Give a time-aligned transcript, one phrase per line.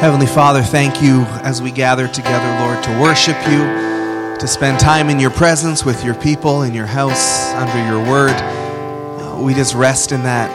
[0.00, 3.58] Heavenly Father, thank you as we gather together, Lord, to worship you,
[4.38, 8.32] to spend time in your presence with your people in your house under your word.
[8.32, 10.48] Uh, we just rest in that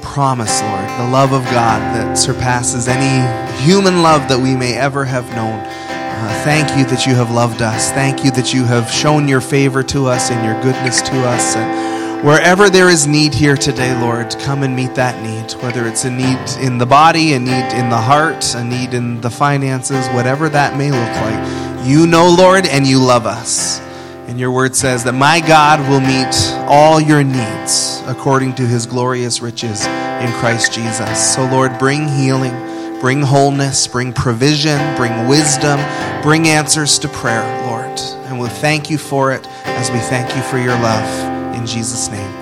[0.00, 5.04] promise, Lord, the love of God that surpasses any human love that we may ever
[5.04, 5.60] have known.
[5.60, 7.92] Uh, thank you that you have loved us.
[7.92, 11.56] Thank you that you have shown your favor to us and your goodness to us.
[11.56, 15.52] And Wherever there is need here today, Lord, come and meet that need.
[15.62, 19.20] Whether it's a need in the body, a need in the heart, a need in
[19.20, 21.86] the finances, whatever that may look like.
[21.86, 23.80] You know, Lord, and you love us.
[24.26, 26.34] And your word says that my God will meet
[26.68, 31.34] all your needs according to his glorious riches in Christ Jesus.
[31.34, 32.54] So, Lord, bring healing,
[32.98, 35.78] bring wholeness, bring provision, bring wisdom,
[36.22, 38.00] bring answers to prayer, Lord.
[38.26, 41.25] And we'll thank you for it as we thank you for your love.
[41.66, 42.32] Jesus' name,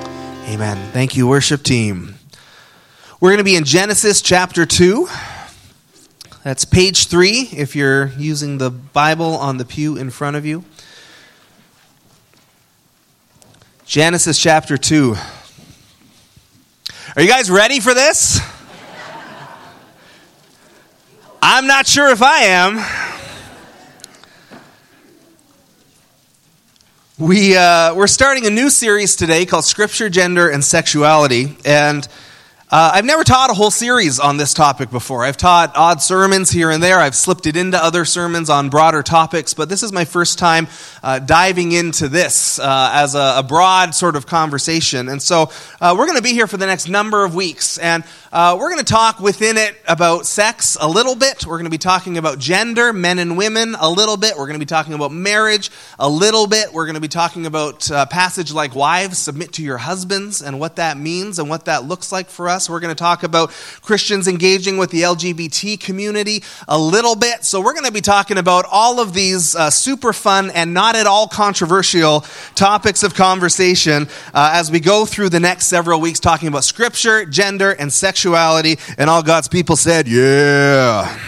[0.48, 0.76] amen.
[0.92, 2.16] Thank you, worship team.
[3.20, 5.08] We're going to be in Genesis chapter 2.
[6.42, 10.62] That's page 3 if you're using the Bible on the pew in front of you.
[13.86, 15.16] Genesis chapter 2.
[17.16, 18.40] Are you guys ready for this?
[21.40, 23.13] I'm not sure if I am.
[27.16, 31.56] We, uh, we're starting a new series today called Scripture, Gender, and Sexuality.
[31.64, 32.08] And
[32.70, 35.22] uh, I've never taught a whole series on this topic before.
[35.22, 36.98] I've taught odd sermons here and there.
[36.98, 40.68] I've slipped it into other sermons on broader topics, but this is my first time
[41.02, 45.10] uh, diving into this uh, as a, a, broad sort of conversation.
[45.10, 48.02] And so uh, we're going to be here for the next number of weeks, and
[48.32, 51.46] uh, we're going to talk within it about sex a little bit.
[51.46, 54.38] We're going to be talking about gender, men and women, a little bit.
[54.38, 56.72] We're going to be talking about marriage a little bit.
[56.72, 60.58] We're going to be talking about uh, passage like wives submit to your husbands and
[60.58, 62.70] what that means and what that looks like for us us.
[62.70, 63.50] We're going to talk about
[63.82, 67.44] Christians engaging with the LGBT community a little bit.
[67.44, 70.96] So, we're going to be talking about all of these uh, super fun and not
[70.96, 72.20] at all controversial
[72.54, 77.26] topics of conversation uh, as we go through the next several weeks talking about scripture,
[77.26, 78.78] gender, and sexuality.
[78.96, 81.18] And all God's people said, Yeah.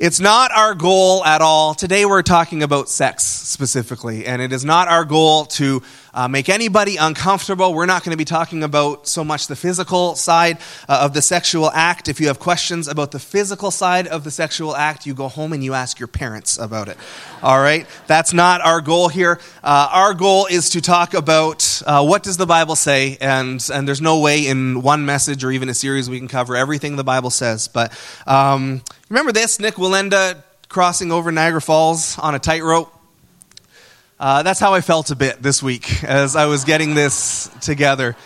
[0.00, 1.74] It's not our goal at all.
[1.74, 5.82] Today we're talking about sex specifically, and it is not our goal to
[6.18, 7.72] uh, make anybody uncomfortable.
[7.72, 10.58] We're not going to be talking about so much the physical side
[10.88, 12.08] uh, of the sexual act.
[12.08, 15.52] If you have questions about the physical side of the sexual act, you go home
[15.52, 16.96] and you ask your parents about it.
[17.40, 17.86] All right?
[18.08, 19.38] That's not our goal here.
[19.62, 23.86] Uh, our goal is to talk about uh, what does the Bible say, and, and
[23.86, 27.04] there's no way in one message or even a series we can cover everything the
[27.04, 27.68] Bible says.
[27.68, 27.96] But
[28.26, 32.97] um, remember this Nik Wallenda crossing over Niagara Falls on a tightrope?
[34.20, 38.16] Uh, that's how I felt a bit this week as I was getting this together.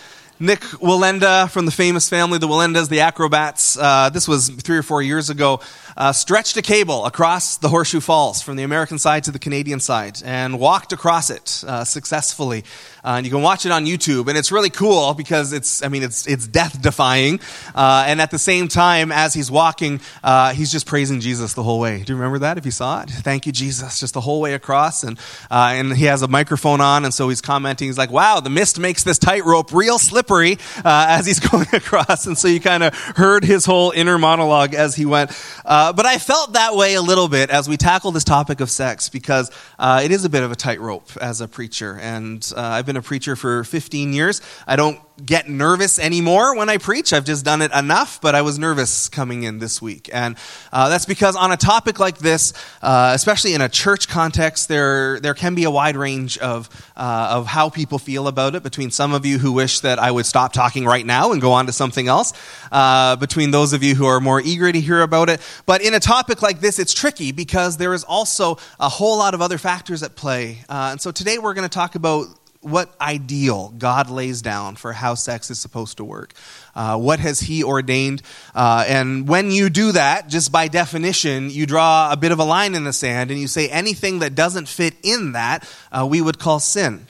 [0.41, 4.82] Nik Wallenda from the famous family, the Wallendas, the acrobats, uh, this was three or
[4.82, 5.60] four years ago,
[5.97, 9.80] uh, stretched a cable across the Horseshoe Falls from the American side to the Canadian
[9.80, 12.64] side and walked across it uh, successfully.
[13.04, 15.88] Uh, and you can watch it on YouTube, and it's really cool because it's, I
[15.88, 17.41] mean, it's, it's death defying.
[17.75, 21.64] Uh, and at the same time, as he's walking, uh, he's just praising Jesus the
[21.64, 22.02] whole way.
[22.02, 23.10] Do you remember that if you saw it?
[23.10, 25.02] Thank you, Jesus, just the whole way across.
[25.02, 25.19] And,
[25.50, 27.88] uh, and he has a microphone on, and so he's commenting.
[27.88, 32.26] He's like, wow, the mist makes this tightrope real slippery as he's going across.
[32.26, 35.32] And so you kind of heard his whole inner monologue as he went.
[35.64, 38.70] Uh, but I felt that way a little bit as we tackle this topic of
[38.70, 41.98] sex because uh, it is a bit of a tightrope as a preacher.
[41.98, 44.43] And uh, I've been a preacher for 15 years.
[44.66, 47.12] I don't get nervous anymore when I preach.
[47.12, 50.11] I've just done it enough, but I was nervous coming in this week.
[50.12, 50.37] And
[50.73, 52.53] uh, that's because on a topic like this,
[52.83, 57.28] uh, especially in a church context, there, there can be a wide range of, uh,
[57.31, 58.62] of how people feel about it.
[58.62, 61.53] Between some of you who wish that I would stop talking right now and go
[61.53, 62.33] on to something else,
[62.71, 65.41] uh, between those of you who are more eager to hear about it.
[65.67, 69.34] But in a topic like this, it's tricky because there is also a whole lot
[69.34, 70.59] of other factors at play.
[70.69, 72.27] Uh, and so today we're going to talk about
[72.62, 76.33] what ideal God lays down for how sex is supposed to work.
[76.75, 78.23] Uh, what has He ordained?
[78.55, 82.44] Uh, and when you do that, just by definition, you draw a bit of a
[82.44, 86.20] line in the sand and you say anything that doesn't fit in that, uh, we
[86.20, 87.06] would call sin.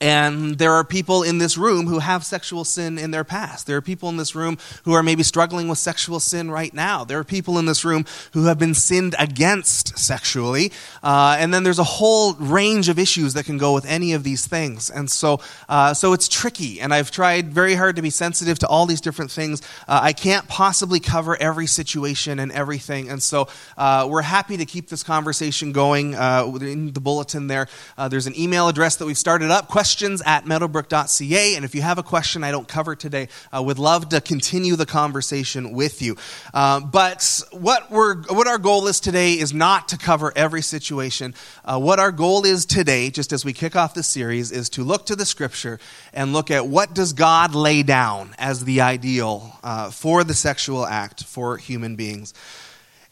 [0.00, 3.66] And there are people in this room who have sexual sin in their past.
[3.66, 7.02] There are people in this room who are maybe struggling with sexual sin right now.
[7.04, 10.70] There are people in this room who have been sinned against sexually.
[11.02, 14.22] Uh, and then there's a whole range of issues that can go with any of
[14.22, 14.88] these things.
[14.88, 16.80] And so, uh, so it's tricky.
[16.80, 19.62] And I've tried very hard to be sensitive to all these different things.
[19.88, 23.10] Uh, I can't possibly cover every situation and everything.
[23.10, 26.14] And so uh, we're happy to keep this conversation going.
[26.14, 27.66] Uh, in the bulletin there,
[27.96, 29.66] uh, there's an email address that we've started up.
[29.66, 31.54] Question questions at meadowbrook.ca.
[31.56, 34.76] And if you have a question I don't cover today, I would love to continue
[34.76, 36.18] the conversation with you.
[36.52, 41.34] Uh, but what, we're, what our goal is today is not to cover every situation.
[41.64, 44.84] Uh, what our goal is today, just as we kick off the series, is to
[44.84, 45.80] look to the scripture
[46.12, 50.84] and look at what does God lay down as the ideal uh, for the sexual
[50.84, 52.34] act for human beings.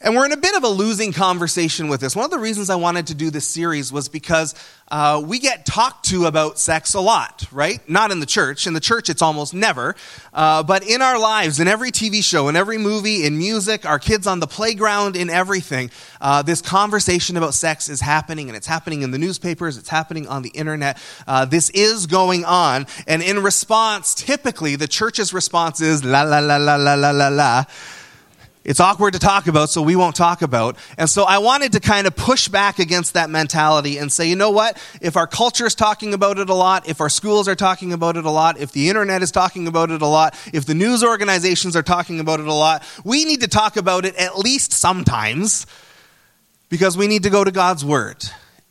[0.06, 2.14] And we're in a bit of a losing conversation with this.
[2.14, 4.55] One of the reasons I wanted to do this series was because
[4.88, 7.81] uh, we get talked to about sex a lot, right?
[7.88, 8.69] Not in the church.
[8.69, 9.97] In the church, it's almost never.
[10.32, 13.99] Uh, but in our lives, in every TV show, in every movie, in music, our
[13.99, 18.69] kids on the playground, in everything, uh, this conversation about sex is happening, and it's
[18.69, 21.03] happening in the newspapers, it's happening on the internet.
[21.26, 22.87] Uh, this is going on.
[23.08, 27.26] And in response, typically, the church's response is la, la, la, la, la, la, la,
[27.26, 27.64] la
[28.67, 30.77] it's awkward to talk about, so we won't talk about.
[30.99, 34.35] And so I wanted to kind of push back against that mentality and say, you
[34.35, 34.77] know what?
[35.01, 38.17] If our culture is talking about it a lot, if our schools are talking about
[38.17, 41.05] it a lot, if the internet is talking about it a lot, if the news
[41.05, 44.73] organizations are talking about it a lot, we need to talk about it at least
[44.73, 45.65] sometimes
[46.69, 48.25] because we need to go to God's Word.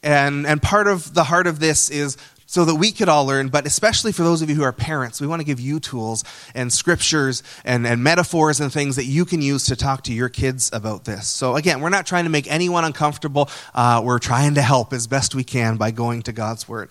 [0.04, 2.18] And, and part of the heart of this is
[2.56, 5.20] so that we could all learn, but especially for those of you who are parents,
[5.20, 6.24] we want to give you tools
[6.54, 10.30] and scriptures and, and metaphors and things that you can use to talk to your
[10.30, 11.28] kids about this.
[11.28, 13.50] So, again, we're not trying to make anyone uncomfortable.
[13.74, 16.88] Uh, we're trying to help as best we can by going to God's Word.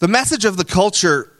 [0.00, 1.32] The message of the culture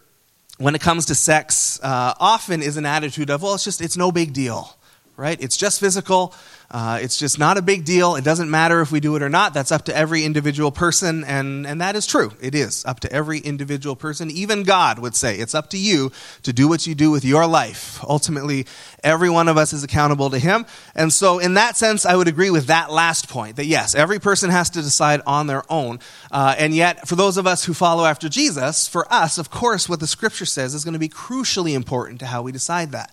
[0.59, 3.97] when it comes to sex uh, often is an attitude of, well, it's just, it's
[3.97, 4.73] no big deal,
[5.19, 5.43] right?
[5.43, 6.33] It's just physical.
[6.71, 8.15] Uh, it's just not a big deal.
[8.15, 9.53] It doesn't matter if we do it or not.
[9.53, 12.33] That's up to every individual person, and, and that is true.
[12.41, 14.31] It is up to every individual person.
[14.31, 16.13] Even God would say it's up to you
[16.45, 17.99] to do what you do with your life.
[18.05, 18.67] Ultimately,
[19.03, 20.67] every one of us is accountable to Him.
[20.95, 24.21] And so, in that sense, I would agree with that last point that yes, every
[24.21, 25.99] person has to decide on their own.
[26.31, 29.89] Uh, and yet, for those of us who follow after Jesus, for us, of course,
[29.89, 33.11] what the Scripture says is going to be crucially important to how we decide that.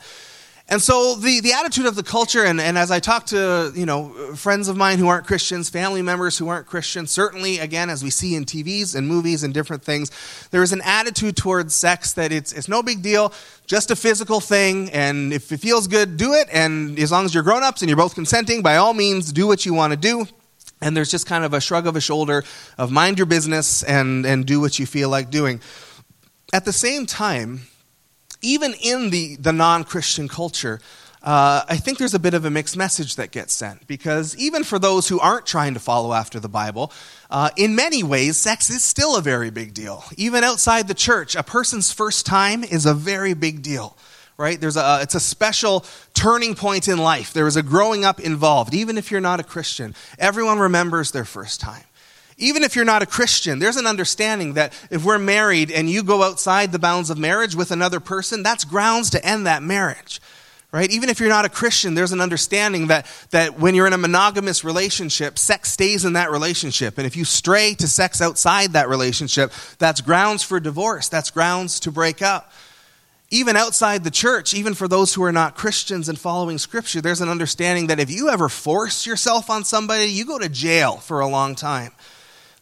[0.67, 3.85] And so the, the attitude of the culture, and, and as I talk to you
[3.85, 8.03] know friends of mine who aren't Christians, family members who aren't Christians, certainly again as
[8.03, 10.09] we see in TVs and movies and different things,
[10.49, 13.31] there is an attitude towards sex that it's it's no big deal,
[13.67, 16.47] just a physical thing, and if it feels good, do it.
[16.51, 19.45] And as long as you're grown ups and you're both consenting, by all means, do
[19.45, 20.25] what you want to do.
[20.81, 22.43] And there's just kind of a shrug of a shoulder
[22.79, 25.61] of mind your business and and do what you feel like doing.
[26.53, 27.67] At the same time
[28.45, 30.79] even in the, the non Christian culture,
[31.23, 34.63] uh, I think there's a bit of a mixed message that gets sent because even
[34.63, 36.91] for those who aren't trying to follow after the Bible,
[37.31, 40.03] uh, in many ways, sex is still a very big deal.
[40.17, 43.97] Even outside the church, a person's first time is a very big deal,
[44.37, 44.61] right?
[44.61, 45.83] There's a, it's a special
[46.13, 47.33] turning point in life.
[47.33, 49.95] There is a growing up involved, even if you're not a Christian.
[50.19, 51.83] Everyone remembers their first time.
[52.37, 56.03] Even if you're not a Christian, there's an understanding that if we're married and you
[56.03, 60.19] go outside the bounds of marriage with another person, that's grounds to end that marriage.
[60.71, 60.91] Right?
[60.91, 63.97] Even if you're not a Christian, there's an understanding that, that when you're in a
[63.97, 66.97] monogamous relationship, sex stays in that relationship.
[66.97, 71.07] And if you stray to sex outside that relationship, that's grounds for divorce.
[71.07, 72.51] That's grounds to break up.
[73.31, 77.21] Even outside the church, even for those who are not Christians and following Scripture, there's
[77.21, 81.21] an understanding that if you ever force yourself on somebody, you go to jail for
[81.21, 81.93] a long time.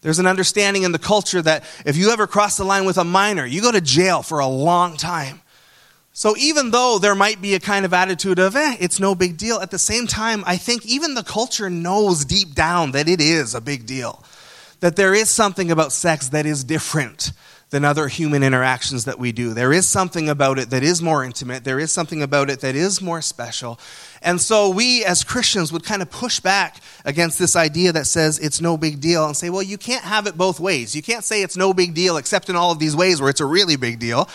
[0.03, 3.03] There's an understanding in the culture that if you ever cross the line with a
[3.03, 5.41] minor, you go to jail for a long time.
[6.11, 9.37] So even though there might be a kind of attitude of, eh, it's no big
[9.37, 13.19] deal, at the same time, I think even the culture knows deep down that it
[13.19, 14.23] is a big deal.
[14.81, 17.31] That there is something about sex that is different
[17.73, 19.55] than other human interactions that we do.
[19.55, 21.63] There is something about it that is more intimate.
[21.63, 23.79] There is something about it that is more special.
[24.21, 28.37] And so we as Christians would kind of push back against this idea that says
[28.37, 30.95] it's no big deal and say, well, you can't have it both ways.
[30.95, 33.41] You can't say it's no big deal except in all of these ways where it's
[33.41, 34.29] a really big deal.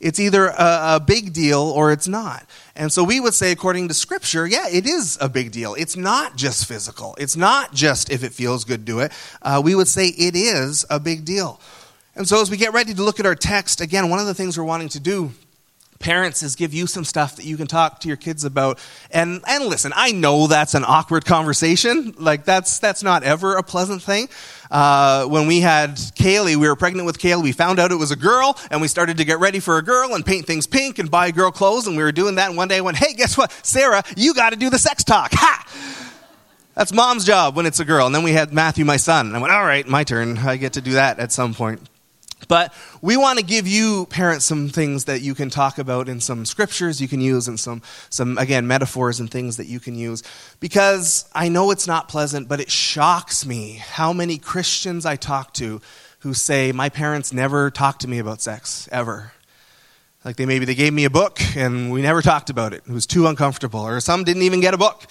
[0.00, 2.46] It's either a, a big deal or it's not.
[2.76, 5.74] And so we would say, according to Scripture, yeah, it is a big deal.
[5.74, 9.10] It's not just physical, it's not just if it feels good, do it.
[9.42, 11.60] Uh, we would say it is a big deal.
[12.16, 14.34] And so, as we get ready to look at our text, again, one of the
[14.34, 15.32] things we're wanting to do,
[15.98, 18.78] parents, is give you some stuff that you can talk to your kids about.
[19.10, 22.14] And, and listen, I know that's an awkward conversation.
[22.16, 24.28] Like, that's, that's not ever a pleasant thing.
[24.70, 28.12] Uh, when we had Kaylee, we were pregnant with Kaylee, we found out it was
[28.12, 31.00] a girl, and we started to get ready for a girl and paint things pink
[31.00, 31.88] and buy girl clothes.
[31.88, 33.50] And we were doing that, and one day I went, hey, guess what?
[33.64, 35.32] Sarah, you got to do the sex talk.
[35.34, 36.04] Ha!
[36.76, 38.06] That's mom's job when it's a girl.
[38.06, 39.26] And then we had Matthew, my son.
[39.26, 40.38] And I went, all right, my turn.
[40.38, 41.80] I get to do that at some point.
[42.48, 42.72] But
[43.02, 46.44] we want to give you, parents, some things that you can talk about in some
[46.44, 50.22] scriptures you can use and some, some, again, metaphors and things that you can use.
[50.60, 55.52] Because I know it's not pleasant, but it shocks me how many Christians I talk
[55.54, 55.80] to
[56.20, 59.32] who say, My parents never talked to me about sex, ever.
[60.24, 62.82] Like they maybe they gave me a book and we never talked about it.
[62.88, 63.80] It was too uncomfortable.
[63.80, 65.06] Or some didn't even get a book.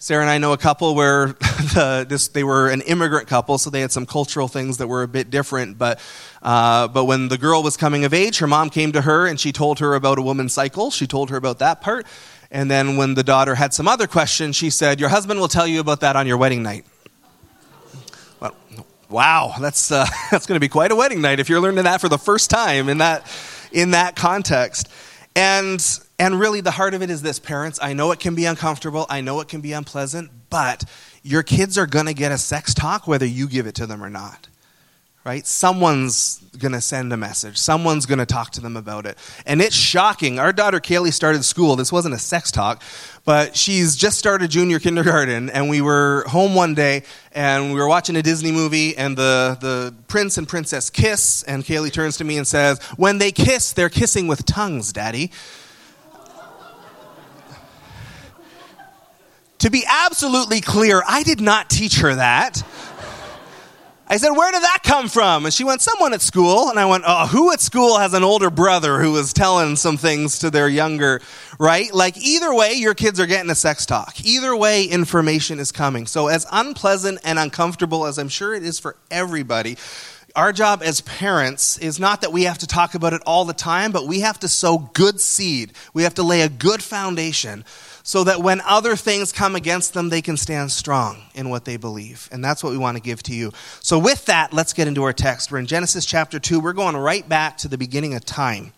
[0.00, 1.26] Sarah and I know a couple where
[1.74, 5.02] the, this, they were an immigrant couple, so they had some cultural things that were
[5.02, 5.76] a bit different.
[5.76, 5.98] But,
[6.40, 9.40] uh, but when the girl was coming of age, her mom came to her and
[9.40, 10.92] she told her about a woman's cycle.
[10.92, 12.06] She told her about that part.
[12.52, 15.66] And then when the daughter had some other questions, she said, Your husband will tell
[15.66, 16.86] you about that on your wedding night.
[18.38, 18.54] Well,
[19.10, 22.00] wow, that's, uh, that's going to be quite a wedding night if you're learning that
[22.00, 23.26] for the first time in that,
[23.72, 24.88] in that context.
[25.34, 25.84] And
[26.18, 29.06] and really, the heart of it is this parents, I know it can be uncomfortable,
[29.08, 30.84] I know it can be unpleasant, but
[31.22, 34.02] your kids are going to get a sex talk whether you give it to them
[34.02, 34.48] or not.
[35.24, 35.46] Right?
[35.46, 37.58] Someone's going to send a message.
[37.58, 39.18] Someone's going to talk to them about it.
[39.44, 40.38] And it's shocking.
[40.38, 41.76] Our daughter Kaylee started school.
[41.76, 42.82] This wasn't a sex talk,
[43.26, 45.50] but she's just started junior kindergarten.
[45.50, 49.58] And we were home one day and we were watching a Disney movie and the,
[49.60, 51.42] the prince and princess kiss.
[51.42, 55.30] And Kaylee turns to me and says, When they kiss, they're kissing with tongues, Daddy.
[59.58, 62.62] To be absolutely clear, I did not teach her that.
[64.10, 65.44] I said, Where did that come from?
[65.44, 66.70] And she went, Someone at school.
[66.70, 69.96] And I went, Oh, who at school has an older brother who was telling some
[69.96, 71.20] things to their younger,
[71.58, 71.92] right?
[71.92, 74.24] Like, either way, your kids are getting a sex talk.
[74.24, 76.06] Either way, information is coming.
[76.06, 79.76] So, as unpleasant and uncomfortable as I'm sure it is for everybody,
[80.38, 83.52] our job as parents is not that we have to talk about it all the
[83.52, 85.72] time, but we have to sow good seed.
[85.92, 87.64] We have to lay a good foundation
[88.04, 91.76] so that when other things come against them, they can stand strong in what they
[91.76, 92.28] believe.
[92.30, 93.50] And that's what we want to give to you.
[93.80, 95.50] So, with that, let's get into our text.
[95.50, 96.60] We're in Genesis chapter 2.
[96.60, 98.72] We're going right back to the beginning of time.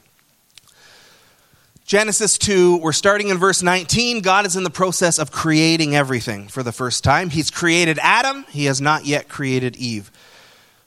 [1.85, 4.23] Genesis 2, we're starting in verse 19.
[4.23, 7.29] God is in the process of creating everything for the first time.
[7.29, 10.11] He's created Adam, he has not yet created Eve.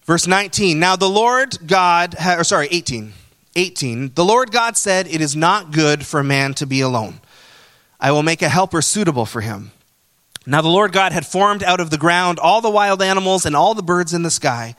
[0.06, 3.14] Verse 19, now the Lord God, or sorry, 18.
[3.56, 7.22] 18, the Lord God said, It is not good for a man to be alone.
[8.00, 9.72] I will make a helper suitable for him.
[10.46, 13.56] Now the Lord God had formed out of the ground all the wild animals and
[13.56, 14.76] all the birds in the sky.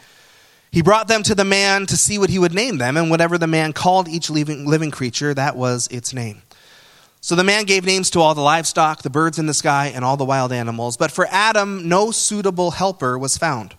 [0.70, 3.38] He brought them to the man to see what he would name them, and whatever
[3.38, 6.42] the man called each living, living creature, that was its name.
[7.20, 10.04] So the man gave names to all the livestock, the birds in the sky, and
[10.04, 10.98] all the wild animals.
[10.98, 13.74] But for Adam, no suitable helper was found.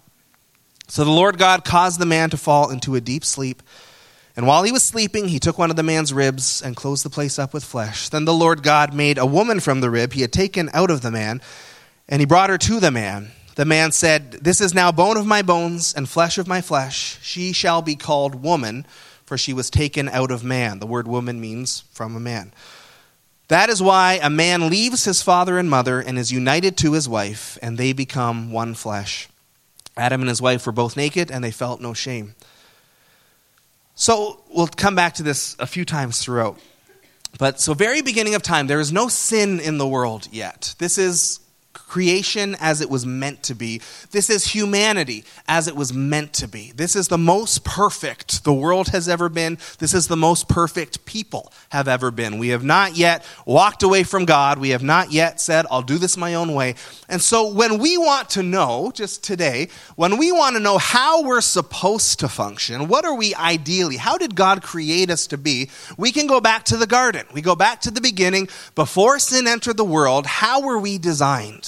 [0.87, 3.63] So the Lord God caused the man to fall into a deep sleep.
[4.35, 7.09] And while he was sleeping, he took one of the man's ribs and closed the
[7.09, 8.09] place up with flesh.
[8.09, 11.01] Then the Lord God made a woman from the rib he had taken out of
[11.01, 11.41] the man,
[12.09, 13.31] and he brought her to the man.
[13.55, 17.17] The man said, This is now bone of my bones and flesh of my flesh.
[17.21, 18.85] She shall be called woman,
[19.25, 20.79] for she was taken out of man.
[20.79, 22.51] The word woman means from a man.
[23.47, 27.07] That is why a man leaves his father and mother and is united to his
[27.07, 29.29] wife, and they become one flesh.
[29.97, 32.35] Adam and his wife were both naked, and they felt no shame.
[33.95, 36.59] So we'll come back to this a few times throughout.
[37.37, 40.75] But so, very beginning of time, there is no sin in the world yet.
[40.79, 41.39] This is
[41.75, 43.81] creation as it was meant to be.
[44.11, 46.71] This is humanity as it was meant to be.
[46.75, 49.57] This is the most perfect the world has ever been.
[49.79, 52.37] This is the most perfect people have ever been.
[52.37, 54.59] We have not yet walked away from God.
[54.59, 56.75] We have not yet said, I'll do this my own way.
[57.09, 61.23] And so when we want to know, just today, when we want to know how
[61.23, 65.69] we're supposed to function, what are we ideally, how did God create us to be,
[65.97, 67.25] we can go back to the garden.
[67.33, 68.47] We go back to the beginning.
[68.75, 71.64] Before sin entered the world, how were we designed?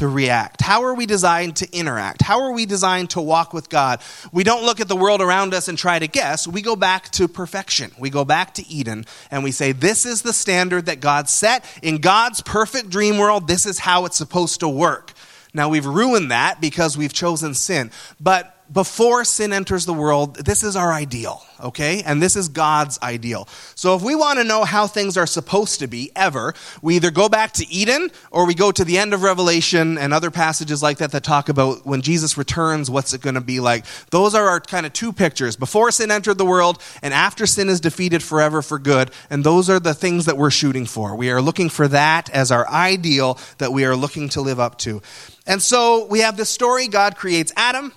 [0.00, 0.62] To react?
[0.62, 2.22] How are we designed to interact?
[2.22, 4.00] How are we designed to walk with God?
[4.32, 6.48] We don't look at the world around us and try to guess.
[6.48, 7.92] We go back to perfection.
[7.98, 11.66] We go back to Eden and we say, This is the standard that God set.
[11.82, 15.12] In God's perfect dream world, this is how it's supposed to work.
[15.52, 17.90] Now, we've ruined that because we've chosen sin.
[18.18, 22.02] But before sin enters the world, this is our ideal, okay?
[22.04, 23.48] And this is God's ideal.
[23.74, 27.10] So if we want to know how things are supposed to be ever, we either
[27.10, 30.82] go back to Eden or we go to the end of Revelation and other passages
[30.82, 33.84] like that that talk about when Jesus returns, what's it going to be like.
[34.10, 37.68] Those are our kind of two pictures before sin entered the world and after sin
[37.68, 39.10] is defeated forever for good.
[39.30, 41.16] And those are the things that we're shooting for.
[41.16, 44.78] We are looking for that as our ideal that we are looking to live up
[44.78, 45.02] to.
[45.46, 47.92] And so we have this story God creates Adam.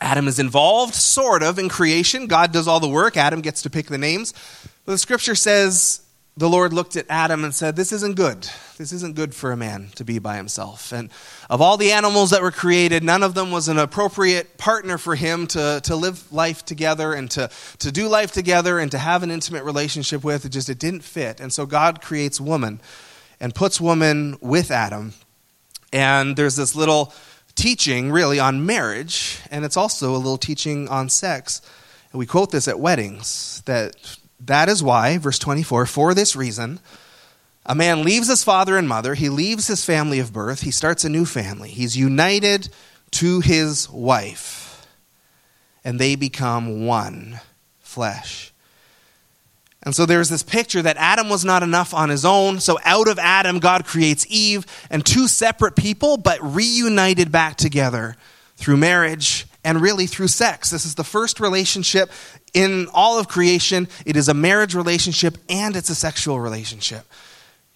[0.00, 2.26] Adam is involved, sort of, in creation.
[2.26, 3.16] God does all the work.
[3.16, 4.32] Adam gets to pick the names.
[4.84, 6.02] But the scripture says
[6.36, 8.48] the Lord looked at Adam and said, This isn't good.
[8.78, 10.90] This isn't good for a man to be by himself.
[10.90, 11.10] And
[11.50, 15.14] of all the animals that were created, none of them was an appropriate partner for
[15.14, 19.22] him to, to live life together and to, to do life together and to have
[19.22, 20.46] an intimate relationship with.
[20.46, 21.40] It just it didn't fit.
[21.40, 22.80] And so God creates woman
[23.38, 25.12] and puts woman with Adam.
[25.92, 27.12] And there's this little
[27.60, 31.60] teaching really on marriage, and it's also a little teaching on sex.
[32.10, 33.94] And we quote this at weddings that
[34.40, 36.80] that is why, verse 24, for this reason,
[37.66, 41.04] a man leaves his father and mother, he leaves his family of birth, he starts
[41.04, 41.68] a new family.
[41.68, 42.70] He's united
[43.12, 44.86] to his wife,
[45.84, 47.40] and they become one
[47.80, 48.49] flesh.
[49.82, 52.60] And so there's this picture that Adam was not enough on his own.
[52.60, 58.16] So out of Adam, God creates Eve and two separate people, but reunited back together
[58.56, 60.70] through marriage and really through sex.
[60.70, 62.10] This is the first relationship
[62.52, 63.88] in all of creation.
[64.04, 67.06] It is a marriage relationship and it's a sexual relationship.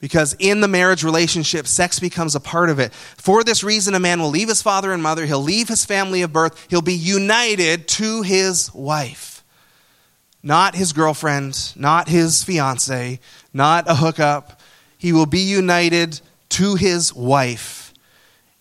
[0.01, 2.93] Because in the marriage relationship, sex becomes a part of it.
[2.93, 6.21] For this reason, a man will leave his father and mother, he'll leave his family
[6.21, 9.34] of birth, he'll be united to his wife.
[10.47, 13.19] Not his girlfriend, not his fiance,
[13.55, 14.61] not a hookup.
[14.99, 16.21] He will be united
[16.51, 17.95] to his wife.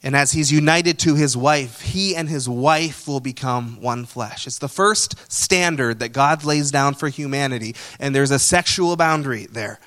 [0.02, 4.48] And as he's united to his wife, he and his wife will become one flesh.
[4.48, 9.46] It's the first standard that God lays down for humanity, and there's a sexual boundary
[9.46, 9.80] there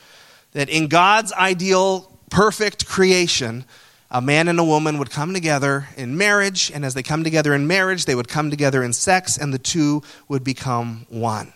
[0.52, 3.64] that in God's ideal, perfect creation,
[4.10, 7.54] a man and a woman would come together in marriage, and as they come together
[7.54, 11.54] in marriage, they would come together in sex, and the two would become one.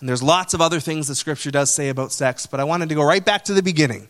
[0.00, 2.88] And there's lots of other things the scripture does say about sex, but I wanted
[2.88, 4.08] to go right back to the beginning.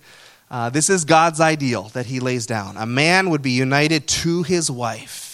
[0.51, 2.77] Uh, this is God's ideal that he lays down.
[2.77, 5.31] A man would be united to his wife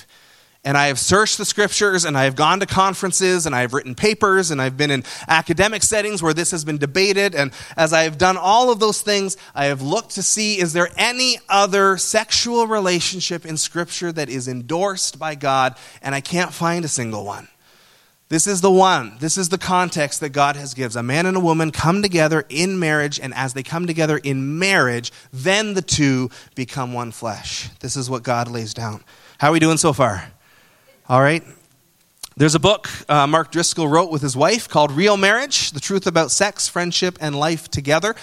[0.66, 3.72] and I have searched the scriptures and I have gone to conferences and I have
[3.72, 7.36] written papers and I've been in academic settings where this has been debated.
[7.36, 10.72] And as I have done all of those things, I have looked to see is
[10.72, 15.76] there any other sexual relationship in scripture that is endorsed by God?
[16.02, 17.46] And I can't find a single one.
[18.28, 19.16] This is the one.
[19.20, 20.96] This is the context that God has gives.
[20.96, 24.58] A man and a woman come together in marriage, and as they come together in
[24.58, 27.68] marriage, then the two become one flesh.
[27.78, 29.04] This is what God lays down.
[29.38, 30.32] How are we doing so far?
[31.08, 31.44] All right?
[32.36, 36.06] There's a book uh, Mark Driscoll wrote with his wife called Real Marriage The Truth
[36.06, 38.16] About Sex, Friendship, and Life Together.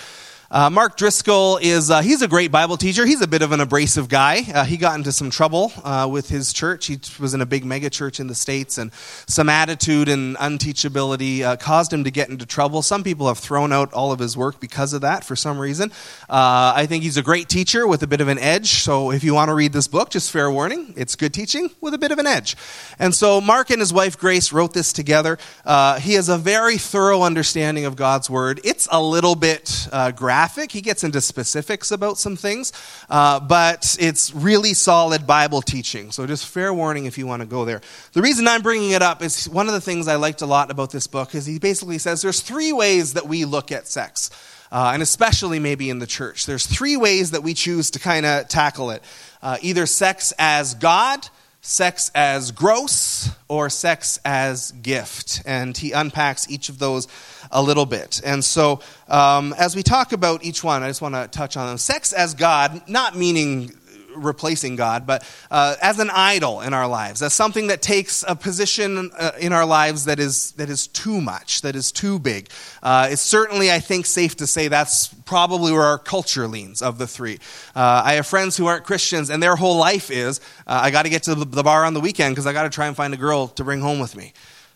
[0.53, 3.07] Uh, Mark Driscoll is, uh, he's a great Bible teacher.
[3.07, 4.41] He's a bit of an abrasive guy.
[4.53, 6.85] Uh, he got into some trouble uh, with his church.
[6.85, 11.41] He was in a big mega church in the States, and some attitude and unteachability
[11.41, 12.83] uh, caused him to get into trouble.
[12.83, 15.89] Some people have thrown out all of his work because of that for some reason.
[16.29, 18.83] Uh, I think he's a great teacher with a bit of an edge.
[18.83, 21.95] So if you want to read this book, just fair warning, it's good teaching with
[21.95, 22.55] a bit of an edge.
[22.99, 25.39] And so Mark and his wife Grace wrote this together.
[25.99, 28.61] he has a very thorough understanding of God's word.
[28.63, 30.73] It's a little bit graphic graphic.
[30.73, 32.73] He gets into specifics about some things,
[33.09, 36.11] uh, but it's really solid Bible teaching.
[36.11, 37.79] So just fair warning if you want to go there.
[38.11, 40.69] The reason I'm bringing it up is one of the things I liked a lot
[40.69, 44.31] about this book is he basically says there's three ways that we look at sex.
[44.69, 46.47] Uh, and especially maybe in the church.
[46.47, 49.03] There's three ways that we choose to kind of tackle it
[49.43, 51.27] uh, either sex as God,
[51.65, 55.41] sex as gross or sex as gift.
[55.45, 57.07] And he unpacks each of those
[57.51, 58.21] a little bit.
[58.23, 61.67] And so, um, as we talk about each one, I just want to touch on
[61.67, 61.77] them.
[61.77, 63.71] Sex as God, not meaning
[64.15, 68.35] replacing God, but uh, as an idol in our lives, as something that takes a
[68.35, 72.49] position uh, in our lives that is, that is too much, that is too big.
[72.81, 76.97] Uh, it's certainly, I think, safe to say that's probably where our culture leans of
[76.97, 77.39] the three.
[77.75, 81.03] Uh, I have friends who aren't Christians, and their whole life is uh, I got
[81.03, 83.13] to get to the bar on the weekend because I got to try and find
[83.13, 84.33] a girl to bring home with me.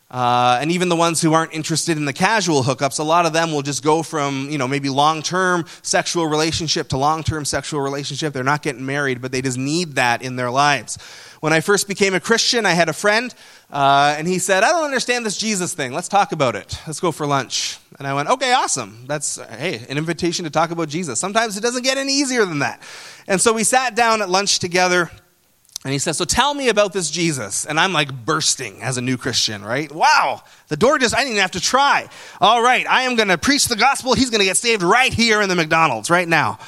[0.10, 3.34] Uh, and even the ones who aren't interested in the casual hookups, a lot of
[3.34, 7.44] them will just go from, you know, maybe long term sexual relationship to long term
[7.44, 8.32] sexual relationship.
[8.32, 10.98] They're not getting married, but they just need that in their lives.
[11.42, 13.36] When I first became a Christian, I had a friend,
[13.70, 15.94] uh, and he said, I don't understand this Jesus thing.
[15.94, 16.80] Let's talk about it.
[16.88, 17.78] Let's go for lunch.
[18.00, 19.06] And I went, okay, awesome.
[19.08, 21.20] That's, hey, an invitation to talk about Jesus.
[21.20, 22.82] Sometimes it doesn't get any easier than that.
[23.28, 25.12] And so we sat down at lunch together.
[25.84, 27.66] And he says, So tell me about this Jesus.
[27.66, 29.92] And I'm like bursting as a new Christian, right?
[29.92, 32.10] Wow, the door just, I didn't even have to try.
[32.42, 34.14] All right, I am going to preach the gospel.
[34.14, 36.60] He's going to get saved right here in the McDonald's, right now.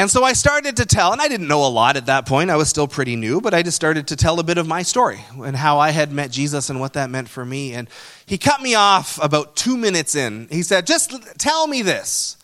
[0.00, 2.48] And so I started to tell, and I didn't know a lot at that point.
[2.48, 4.80] I was still pretty new, but I just started to tell a bit of my
[4.80, 7.74] story and how I had met Jesus and what that meant for me.
[7.74, 7.86] And
[8.24, 10.48] he cut me off about two minutes in.
[10.50, 12.38] He said, Just tell me this.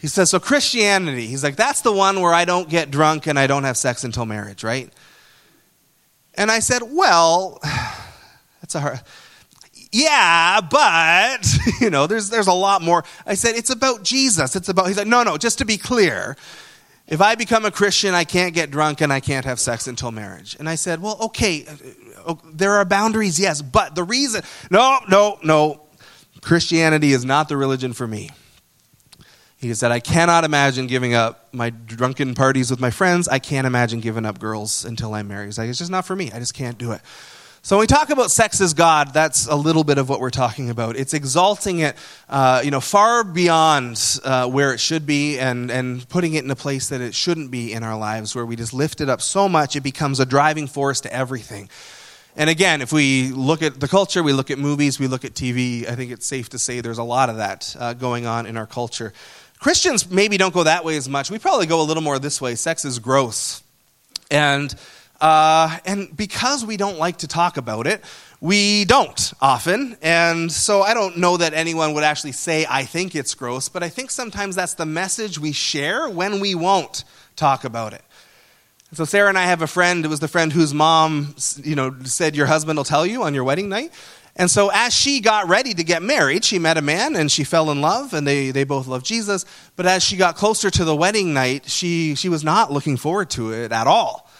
[0.00, 3.38] He says, so Christianity, he's like, that's the one where I don't get drunk and
[3.38, 4.90] I don't have sex until marriage, right?
[6.34, 7.58] And I said, well,
[8.60, 9.00] that's a hard,
[9.92, 11.46] yeah, but,
[11.80, 13.04] you know, there's, there's a lot more.
[13.26, 14.56] I said, it's about Jesus.
[14.56, 16.36] It's about, he's like, no, no, just to be clear,
[17.06, 20.12] if I become a Christian, I can't get drunk and I can't have sex until
[20.12, 20.56] marriage.
[20.58, 25.00] And I said, well, okay, uh, uh, there are boundaries, yes, but the reason, no,
[25.10, 25.82] no, no,
[26.40, 28.30] Christianity is not the religion for me.
[29.60, 33.28] He said, I cannot imagine giving up my drunken parties with my friends.
[33.28, 35.46] I can't imagine giving up girls until I'm married.
[35.46, 36.32] He's like, it's just not for me.
[36.32, 37.02] I just can't do it.
[37.62, 40.30] So when we talk about sex as God, that's a little bit of what we're
[40.30, 40.96] talking about.
[40.96, 41.94] It's exalting it,
[42.30, 46.50] uh, you know, far beyond uh, where it should be, and and putting it in
[46.50, 49.20] a place that it shouldn't be in our lives, where we just lift it up
[49.20, 51.68] so much it becomes a driving force to everything.
[52.34, 55.34] And again, if we look at the culture, we look at movies, we look at
[55.34, 55.86] TV.
[55.86, 58.56] I think it's safe to say there's a lot of that uh, going on in
[58.56, 59.12] our culture.
[59.60, 61.30] Christians maybe don't go that way as much.
[61.30, 62.54] We probably go a little more this way.
[62.54, 63.62] Sex is gross,
[64.30, 64.74] and
[65.20, 68.02] uh, and because we don't like to talk about it,
[68.40, 69.98] we don't often.
[70.00, 73.82] And so I don't know that anyone would actually say, I think it's gross, but
[73.82, 77.04] I think sometimes that's the message we share when we won't
[77.36, 78.02] talk about it.
[78.94, 81.94] so Sarah and I have a friend, it was the friend whose mom, you know,
[82.04, 83.92] said your husband will tell you on your wedding night.
[84.36, 87.44] And so as she got ready to get married, she met a man and she
[87.44, 89.44] fell in love and they, they both loved Jesus.
[89.76, 93.30] But as she got closer to the wedding night, she, she was not looking forward
[93.30, 94.30] to it at all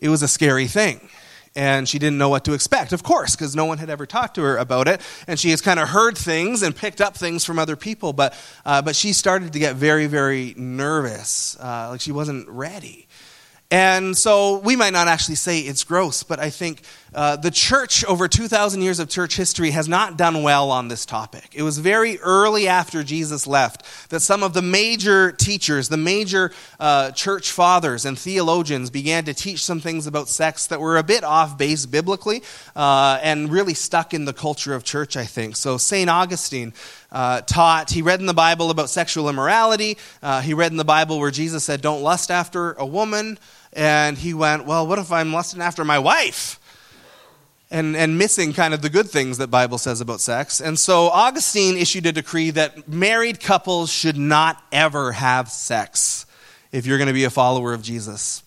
[0.00, 1.08] it was a scary thing.
[1.56, 4.36] And she didn't know what to expect, of course, because no one had ever talked
[4.36, 5.00] to her about it.
[5.26, 8.12] And she has kind of heard things and picked up things from other people.
[8.12, 8.34] But,
[8.64, 11.58] uh, but she started to get very, very nervous.
[11.58, 13.08] Uh, like she wasn't ready.
[13.72, 16.82] And so we might not actually say it's gross, but I think
[17.12, 21.04] uh, the church, over 2,000 years of church history, has not done well on this
[21.04, 21.50] topic.
[21.52, 26.52] It was very early after Jesus left that some of the major teachers, the major
[26.78, 31.02] uh, church fathers and theologians began to teach some things about sex that were a
[31.02, 32.42] bit off base biblically
[32.76, 35.56] uh, and really stuck in the culture of church, I think.
[35.56, 36.08] So St.
[36.08, 36.72] Augustine.
[37.12, 37.90] Uh, taught.
[37.90, 39.98] He read in the Bible about sexual immorality.
[40.22, 43.36] Uh, he read in the Bible where Jesus said, Don't lust after a woman.
[43.72, 46.59] And he went, Well, what if I'm lusting after my wife?
[47.72, 51.08] And, and missing kind of the good things that bible says about sex and so
[51.08, 56.26] augustine issued a decree that married couples should not ever have sex
[56.72, 58.42] if you're going to be a follower of jesus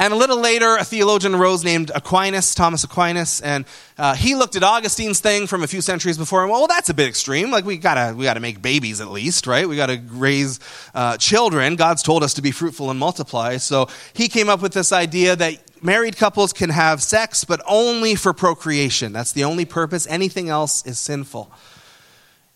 [0.00, 3.66] and a little later, a theologian arose named Aquinas, Thomas Aquinas, and
[3.98, 6.94] uh, he looked at Augustine's thing from a few centuries before and well, that's a
[6.94, 7.50] bit extreme.
[7.50, 9.68] Like we gotta we gotta make babies at least, right?
[9.68, 10.58] We gotta raise
[10.94, 11.76] uh, children.
[11.76, 13.58] God's told us to be fruitful and multiply.
[13.58, 18.14] So he came up with this idea that married couples can have sex, but only
[18.14, 19.12] for procreation.
[19.12, 20.06] That's the only purpose.
[20.06, 21.50] Anything else is sinful.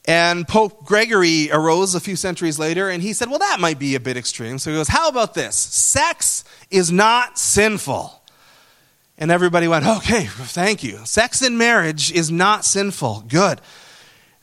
[0.07, 3.95] And Pope Gregory arose a few centuries later and he said, Well, that might be
[3.95, 4.59] a bit extreme.
[4.59, 5.57] So he goes, How about this?
[5.57, 8.21] Sex is not sinful.
[9.17, 10.99] And everybody went, Okay, thank you.
[11.07, 13.25] Sex in marriage is not sinful.
[13.29, 13.61] Good.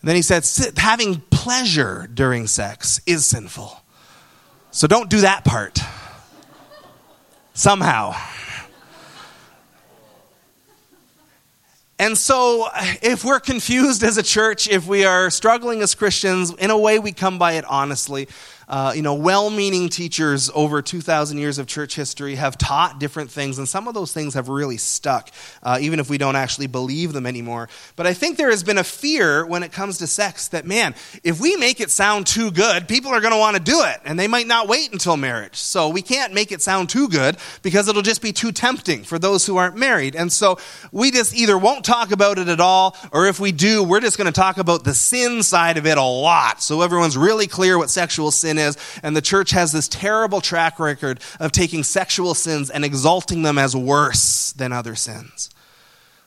[0.01, 0.43] And then he said,
[0.77, 3.83] Having pleasure during sex is sinful.
[4.71, 5.79] So don't do that part.
[7.53, 8.15] Somehow.
[12.01, 12.67] And so,
[13.03, 16.97] if we're confused as a church, if we are struggling as Christians, in a way
[16.97, 18.27] we come by it honestly
[18.71, 23.57] uh, you know, well-meaning teachers over 2,000 years of church history have taught different things,
[23.57, 25.29] and some of those things have really stuck,
[25.61, 27.67] uh, even if we don't actually believe them anymore.
[27.97, 30.95] But I think there has been a fear when it comes to sex that, man,
[31.21, 33.99] if we make it sound too good, people are going to want to do it,
[34.05, 35.57] and they might not wait until marriage.
[35.57, 39.19] So we can't make it sound too good because it'll just be too tempting for
[39.19, 40.15] those who aren't married.
[40.15, 40.57] And so
[40.93, 44.17] we just either won't talk about it at all, or if we do, we're just
[44.17, 46.63] going to talk about the sin side of it a lot.
[46.63, 48.60] So everyone's really clear what sexual sin is.
[49.03, 53.57] And the church has this terrible track record of taking sexual sins and exalting them
[53.57, 55.49] as worse than other sins.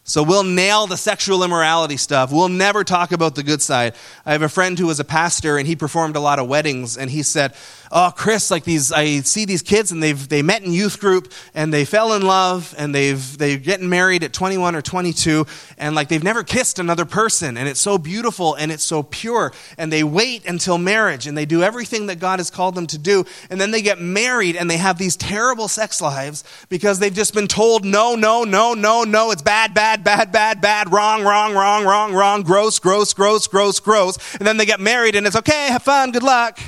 [0.07, 2.31] So we'll nail the sexual immorality stuff.
[2.31, 3.95] We'll never talk about the good side.
[4.27, 6.99] I have a friend who was a pastor and he performed a lot of weddings
[6.99, 7.55] and he said,
[7.91, 11.33] "Oh, Chris, like these I see these kids and they've they met in youth group
[11.55, 15.47] and they fell in love and they've they're getting married at 21 or 22
[15.79, 19.53] and like they've never kissed another person and it's so beautiful and it's so pure
[19.79, 22.99] and they wait until marriage and they do everything that God has called them to
[22.99, 27.15] do and then they get married and they have these terrible sex lives because they've
[27.15, 30.93] just been told no, no, no, no, no, it's bad, bad bad, bad, bad, bad,
[30.93, 34.19] wrong, wrong, wrong, wrong, wrong, gross, gross, gross, gross, gross.
[34.35, 36.59] And then they get married and it's okay, have fun, good luck.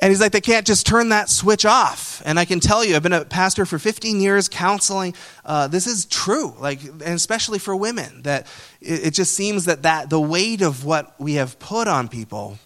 [0.00, 2.22] And he's like, they can't just turn that switch off.
[2.24, 5.14] And I can tell you, I've been a pastor for 15 years counseling.
[5.44, 8.46] Uh, this is true, like, and especially for women, that
[8.80, 12.58] it, it just seems that, that the weight of what we have put on people,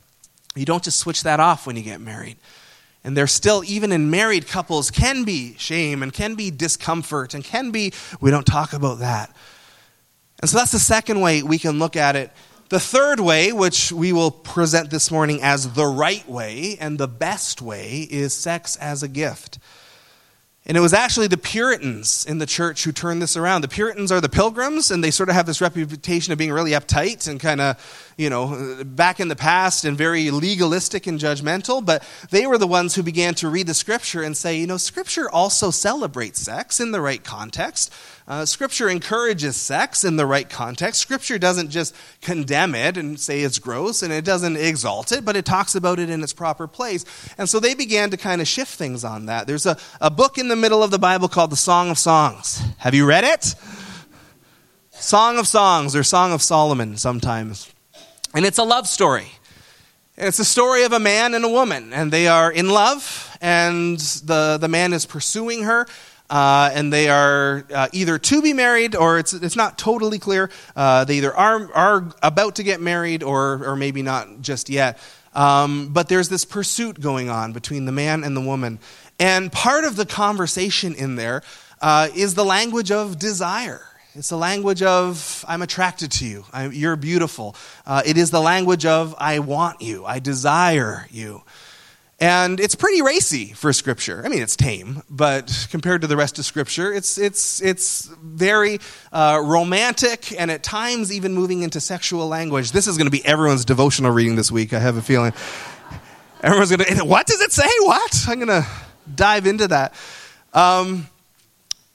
[0.55, 2.37] you don't just switch that off when you get married.
[3.05, 7.43] And there still, even in married couples, can be shame and can be discomfort and
[7.43, 9.35] can be, we don't talk about that.
[10.41, 12.31] And so that's the second way we can look at it.
[12.69, 17.09] The third way, which we will present this morning as the right way and the
[17.09, 19.59] best way, is sex as a gift.
[20.65, 23.63] And it was actually the Puritans in the church who turned this around.
[23.63, 26.71] The Puritans are the pilgrims, and they sort of have this reputation of being really
[26.71, 31.85] uptight and kind of, you know, back in the past and very legalistic and judgmental.
[31.85, 34.77] But they were the ones who began to read the scripture and say, you know,
[34.77, 37.93] scripture also celebrates sex in the right context.
[38.29, 41.01] Uh, scripture encourages sex in the right context.
[41.01, 45.35] Scripture doesn't just condemn it and say it's gross, and it doesn't exalt it, but
[45.35, 47.05] it talks about it in its proper place.
[47.37, 49.47] And so they began to kind of shift things on that.
[49.47, 52.63] There's a, a book in the middle of the Bible called the Song of Songs.
[52.79, 53.55] Have you read it?
[54.91, 57.73] Song of Songs, or Song of Solomon sometimes.
[58.35, 59.27] And it's a love story.
[60.17, 63.37] And it's a story of a man and a woman, and they are in love,
[63.41, 65.87] and the, the man is pursuing her
[66.33, 70.51] uh, and they are uh, either to be married or it's, it's not totally clear.
[70.75, 74.99] Uh, they either are, are about to get married or, or maybe not just yet.
[75.35, 78.79] Um, but there's this pursuit going on between the man and the woman.
[79.19, 81.43] And part of the conversation in there
[81.83, 83.83] uh, is the language of desire.
[84.15, 86.45] It's the language of, I'm attracted to you.
[86.51, 87.57] I, you're beautiful.
[87.85, 90.07] Uh, it is the language of, I want you.
[90.07, 91.43] I desire you.
[92.23, 94.23] And it's pretty racy for Scripture.
[94.25, 98.79] I mean, it's tame, but compared to the rest of Scripture, it's, it's, it's very
[99.13, 102.71] uh, romantic and at times even moving into sexual language.
[102.71, 105.33] This is going to be everyone's devotional reading this week, I have a feeling.
[106.45, 107.69] Everyone's going to, what does it say?
[107.81, 108.25] What?
[108.29, 108.69] I'm going to
[109.13, 109.93] dive into that.
[110.53, 111.09] Um,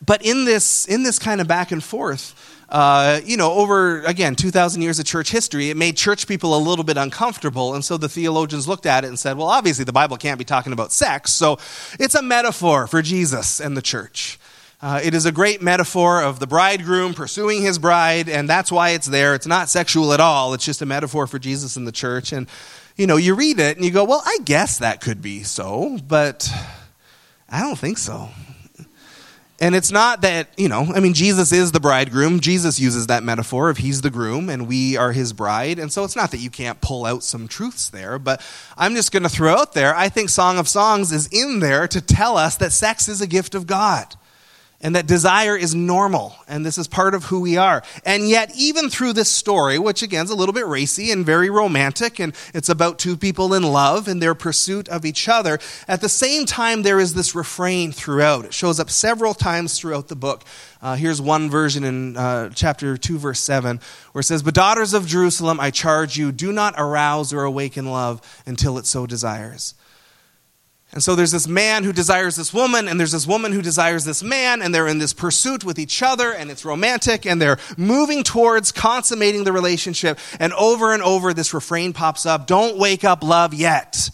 [0.05, 4.35] but in this, in this kind of back and forth, uh, you know, over, again,
[4.35, 7.73] 2,000 years of church history, it made church people a little bit uncomfortable.
[7.73, 10.45] And so the theologians looked at it and said, well, obviously the Bible can't be
[10.45, 11.59] talking about sex, so
[11.99, 14.37] it's a metaphor for Jesus and the church.
[14.79, 18.89] Uh, it is a great metaphor of the bridegroom pursuing his bride, and that's why
[18.89, 19.33] it's there.
[19.33, 22.31] It's not sexual at all, it's just a metaphor for Jesus and the church.
[22.31, 22.47] And,
[22.95, 25.97] you know, you read it and you go, well, I guess that could be so,
[26.07, 26.51] but
[27.49, 28.29] I don't think so.
[29.59, 32.41] And it's not that, you know, I mean, Jesus is the bridegroom.
[32.41, 35.79] Jesus uses that metaphor of he's the groom and we are his bride.
[35.79, 38.45] And so it's not that you can't pull out some truths there, but
[38.77, 41.87] I'm just going to throw out there I think Song of Songs is in there
[41.87, 44.15] to tell us that sex is a gift of God
[44.79, 47.81] and that desire is normal and this is part of who we are.
[48.05, 51.49] And yet, even through this story, which again is a little bit racy and very
[51.49, 56.01] romantic, and it's about two people in love and their pursuit of each other, at
[56.01, 58.45] the same time, there is this refrain throughout.
[58.45, 60.43] It shows up several times throughout the book.
[60.79, 63.79] Uh, here's one version in uh, chapter 2, verse 7,
[64.11, 67.87] where it says, But daughters of Jerusalem, I charge you, do not arouse or awaken
[67.87, 69.73] love until it so desires.
[70.93, 74.05] And so there's this man who desires this woman, and there's this woman who desires
[74.05, 77.59] this man, and they're in this pursuit with each other, and it's romantic, and they're
[77.77, 80.17] moving towards consummating the relationship.
[80.39, 84.09] And over and over, this refrain pops up Don't wake up love yet.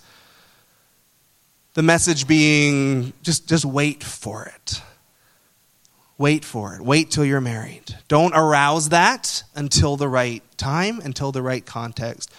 [1.76, 4.82] The message being just, just wait for it.
[6.18, 6.82] Wait for it.
[6.82, 7.98] Wait till you're married.
[8.08, 12.32] Don't arouse that until the right time, until the right context.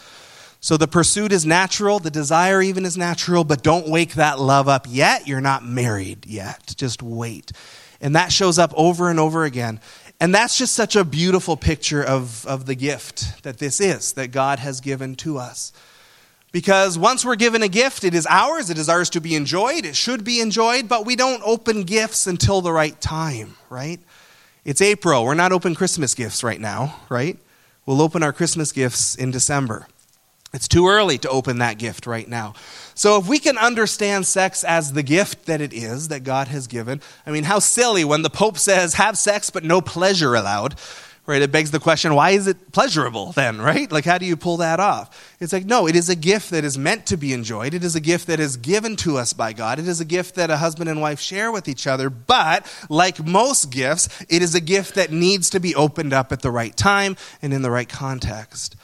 [0.64, 4.66] So the pursuit is natural, the desire even is natural, but don't wake that love
[4.66, 5.28] up yet.
[5.28, 6.72] You're not married yet.
[6.74, 7.52] Just wait.
[8.00, 9.78] And that shows up over and over again.
[10.22, 14.28] And that's just such a beautiful picture of, of the gift that this is, that
[14.28, 15.70] God has given to us.
[16.50, 19.84] Because once we're given a gift, it is ours, it is ours to be enjoyed,
[19.84, 24.00] it should be enjoyed, but we don't open gifts until the right time, right?
[24.64, 25.24] It's April.
[25.24, 27.36] We're not open Christmas gifts right now, right?
[27.84, 29.88] We'll open our Christmas gifts in December.
[30.54, 32.54] It's too early to open that gift right now.
[32.94, 36.68] So, if we can understand sex as the gift that it is that God has
[36.68, 40.76] given, I mean, how silly when the Pope says, have sex but no pleasure allowed,
[41.26, 41.42] right?
[41.42, 43.90] It begs the question, why is it pleasurable then, right?
[43.90, 45.36] Like, how do you pull that off?
[45.40, 47.74] It's like, no, it is a gift that is meant to be enjoyed.
[47.74, 49.80] It is a gift that is given to us by God.
[49.80, 52.10] It is a gift that a husband and wife share with each other.
[52.10, 56.42] But, like most gifts, it is a gift that needs to be opened up at
[56.42, 58.76] the right time and in the right context.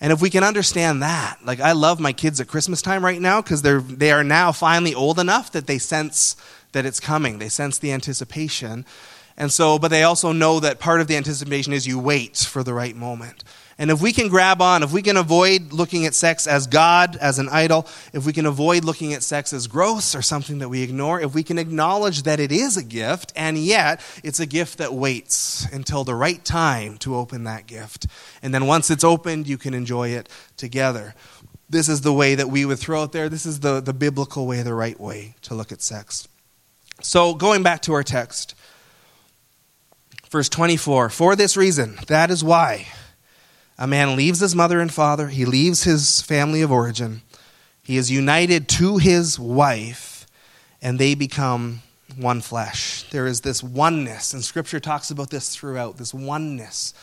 [0.00, 3.20] And if we can understand that, like I love my kids at Christmas time right
[3.20, 6.36] now because they're they are now finally old enough that they sense
[6.72, 7.38] that it's coming.
[7.38, 8.84] They sense the anticipation.
[9.36, 12.62] And so, but they also know that part of the anticipation is you wait for
[12.62, 13.42] the right moment.
[13.78, 17.16] And if we can grab on, if we can avoid looking at sex as God,
[17.16, 20.68] as an idol, if we can avoid looking at sex as gross or something that
[20.68, 24.46] we ignore, if we can acknowledge that it is a gift, and yet it's a
[24.46, 28.06] gift that waits until the right time to open that gift.
[28.42, 31.14] And then once it's opened, you can enjoy it together.
[31.68, 33.28] This is the way that we would throw it there.
[33.28, 36.28] This is the, the biblical way, the right way to look at sex.
[37.00, 38.54] So, going back to our text,
[40.30, 42.86] verse 24 For this reason, that is why
[43.78, 47.22] a man leaves his mother and father, he leaves his family of origin,
[47.82, 50.26] he is united to his wife,
[50.80, 51.82] and they become
[52.16, 53.04] one flesh.
[53.10, 56.94] There is this oneness, and Scripture talks about this throughout this oneness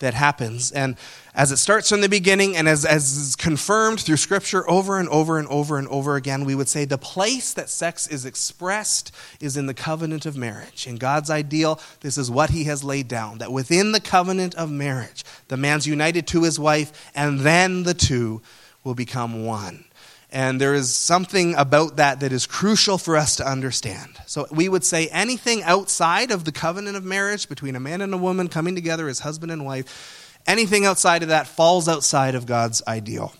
[0.00, 0.70] that happens.
[0.70, 0.96] And
[1.34, 5.08] as it starts from the beginning and as, as is confirmed through Scripture over and
[5.08, 9.12] over and over and over again, we would say the place that sex is expressed
[9.40, 10.86] is in the covenant of marriage.
[10.86, 14.70] In God's ideal, this is what He has laid down that within the covenant of
[14.70, 18.42] marriage, the man's united to his wife, and then the two
[18.84, 19.84] will become one.
[20.30, 24.18] And there is something about that that is crucial for us to understand.
[24.26, 28.12] So we would say anything outside of the covenant of marriage between a man and
[28.12, 32.44] a woman coming together as husband and wife, anything outside of that falls outside of
[32.44, 33.32] God's ideal.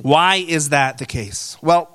[0.00, 1.58] Why is that the case?
[1.60, 1.90] Well,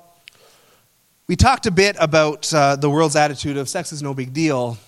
[1.26, 4.78] we talked a bit about uh, the world's attitude of sex is no big deal.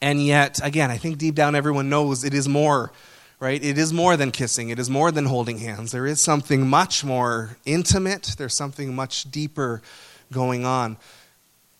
[0.00, 2.92] And yet, again, I think deep down everyone knows it is more
[3.40, 3.62] right?
[3.62, 5.92] It is more than kissing, it is more than holding hands.
[5.92, 9.80] There is something much more intimate, there's something much deeper
[10.32, 10.96] going on.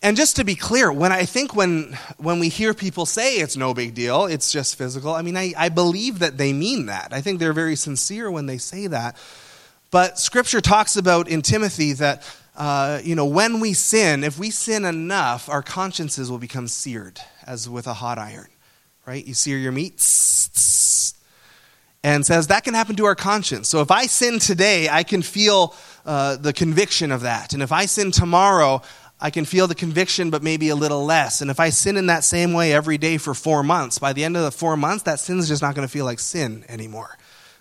[0.01, 3.57] And just to be clear, when I think when, when we hear people say it's
[3.57, 7.09] no big deal, it's just physical, I mean, I, I believe that they mean that.
[7.11, 9.17] I think they're very sincere when they say that.
[9.91, 12.23] But Scripture talks about in Timothy that,
[12.55, 17.19] uh, you know, when we sin, if we sin enough, our consciences will become seared,
[17.45, 18.47] as with a hot iron,
[19.05, 19.25] right?
[19.25, 19.99] You sear your meat,
[22.03, 23.67] and says that can happen to our conscience.
[23.67, 27.53] So if I sin today, I can feel uh, the conviction of that.
[27.53, 28.81] And if I sin tomorrow,
[29.19, 31.41] I can feel the conviction, but maybe a little less.
[31.41, 34.23] And if I sin in that same way every day for four months, by the
[34.23, 36.63] end of the four months, that sin is just not going to feel like sin
[36.69, 37.17] anymore.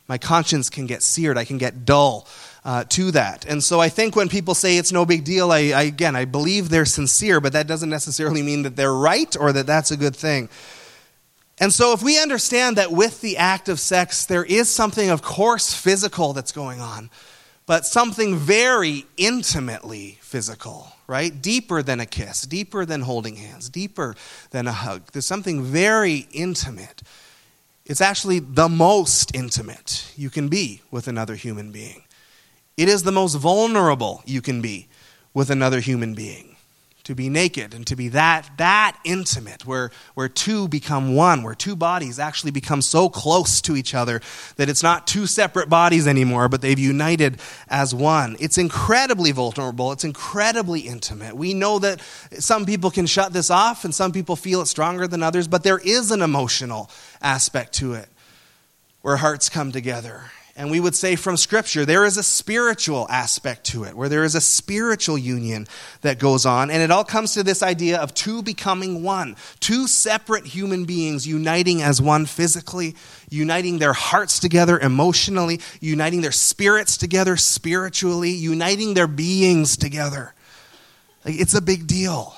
[0.06, 1.36] My conscience can get seared.
[1.36, 2.28] I can get dull
[2.64, 3.44] uh, to that.
[3.44, 6.26] And so I think when people say it's no big deal, I, I, again, I
[6.26, 9.96] believe they're sincere, but that doesn't necessarily mean that they're right or that that's a
[9.96, 10.48] good thing.
[11.60, 15.22] And so, if we understand that with the act of sex, there is something, of
[15.22, 17.10] course, physical that's going on,
[17.66, 21.42] but something very intimately physical, right?
[21.42, 24.14] Deeper than a kiss, deeper than holding hands, deeper
[24.50, 25.10] than a hug.
[25.12, 27.02] There's something very intimate.
[27.84, 32.04] It's actually the most intimate you can be with another human being.
[32.76, 34.86] It is the most vulnerable you can be
[35.34, 36.47] with another human being
[37.08, 41.54] to be naked and to be that that intimate where where two become one where
[41.54, 44.20] two bodies actually become so close to each other
[44.56, 48.36] that it's not two separate bodies anymore but they've united as one.
[48.38, 49.90] It's incredibly vulnerable.
[49.90, 51.34] It's incredibly intimate.
[51.34, 55.08] We know that some people can shut this off and some people feel it stronger
[55.08, 56.90] than others but there is an emotional
[57.22, 58.10] aspect to it
[59.00, 63.64] where hearts come together and we would say from Scripture, there is a spiritual aspect
[63.66, 65.68] to it, where there is a spiritual union
[66.00, 66.68] that goes on.
[66.68, 71.28] And it all comes to this idea of two becoming one, two separate human beings
[71.28, 72.96] uniting as one physically,
[73.30, 80.34] uniting their hearts together emotionally, uniting their spirits together spiritually, uniting their beings together.
[81.24, 82.34] Like, it's a big deal.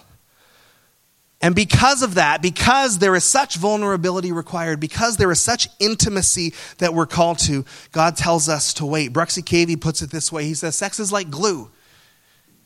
[1.43, 6.53] And because of that, because there is such vulnerability required, because there is such intimacy
[6.79, 9.13] that we're called to, God tells us to wait.
[9.13, 11.71] Bruxy Cavey puts it this way He says, Sex is like glue,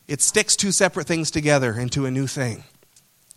[0.07, 2.63] it sticks two separate things together into a new thing.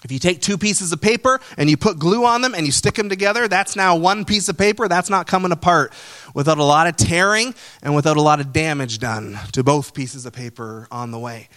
[0.04, 2.70] If you take two pieces of paper and you put glue on them and you
[2.70, 4.86] stick them together, that's now one piece of paper.
[4.86, 5.92] That's not coming apart
[6.34, 10.24] without a lot of tearing and without a lot of damage done to both pieces
[10.24, 11.48] of paper on the way.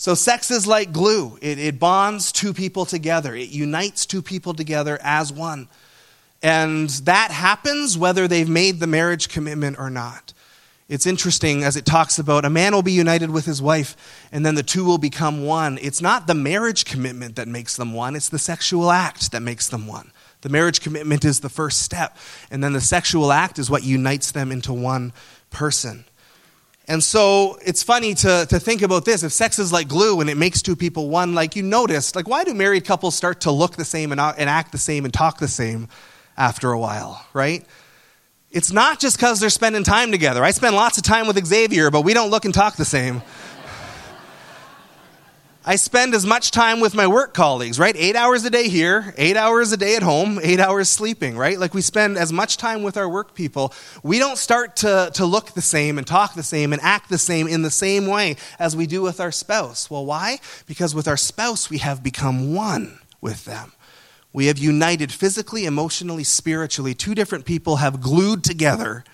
[0.00, 1.38] So, sex is like glue.
[1.42, 5.68] It, it, bonds two people together, it unites two people together as one.
[6.40, 10.32] And that happens whether they've made the marriage commitment or not.
[10.88, 13.96] It's interesting as it talks about a man will be united with his wife
[14.30, 15.78] and then the two will become one.
[15.82, 19.68] It's not the marriage commitment that makes them one, it's the sexual act that makes
[19.68, 20.12] them one.
[20.42, 22.16] The marriage commitment is the first step,
[22.52, 25.12] and then the sexual act is what unites them into one
[25.50, 26.04] person.
[26.88, 29.22] And so it's funny to, to think about this.
[29.22, 32.26] If sex is like glue and it makes two people one, like you noticed, like
[32.26, 35.04] why do married couples start to look the same and, uh, and act the same
[35.04, 35.88] and talk the same
[36.38, 37.62] after a while, right?
[38.50, 40.42] It's not just because they're spending time together.
[40.42, 43.20] I spend lots of time with Xavier, but we don't look and talk the same.
[45.68, 47.94] I spend as much time with my work colleagues, right?
[47.94, 51.58] Eight hours a day here, eight hours a day at home, eight hours sleeping, right?
[51.58, 53.74] Like we spend as much time with our work people.
[54.02, 57.18] We don't start to, to look the same and talk the same and act the
[57.18, 59.90] same in the same way as we do with our spouse.
[59.90, 60.38] Well, why?
[60.66, 63.72] Because with our spouse, we have become one with them.
[64.32, 66.94] We have united physically, emotionally, spiritually.
[66.94, 69.04] Two different people have glued together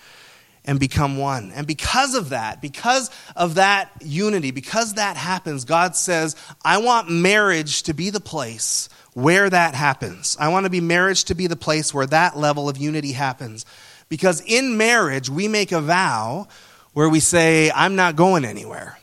[0.64, 1.52] and become one.
[1.54, 7.10] And because of that, because of that unity, because that happens, God says, I want
[7.10, 10.36] marriage to be the place where that happens.
[10.40, 13.66] I want to be marriage to be the place where that level of unity happens.
[14.08, 16.48] Because in marriage, we make a vow
[16.92, 18.98] where we say, I'm not going anywhere.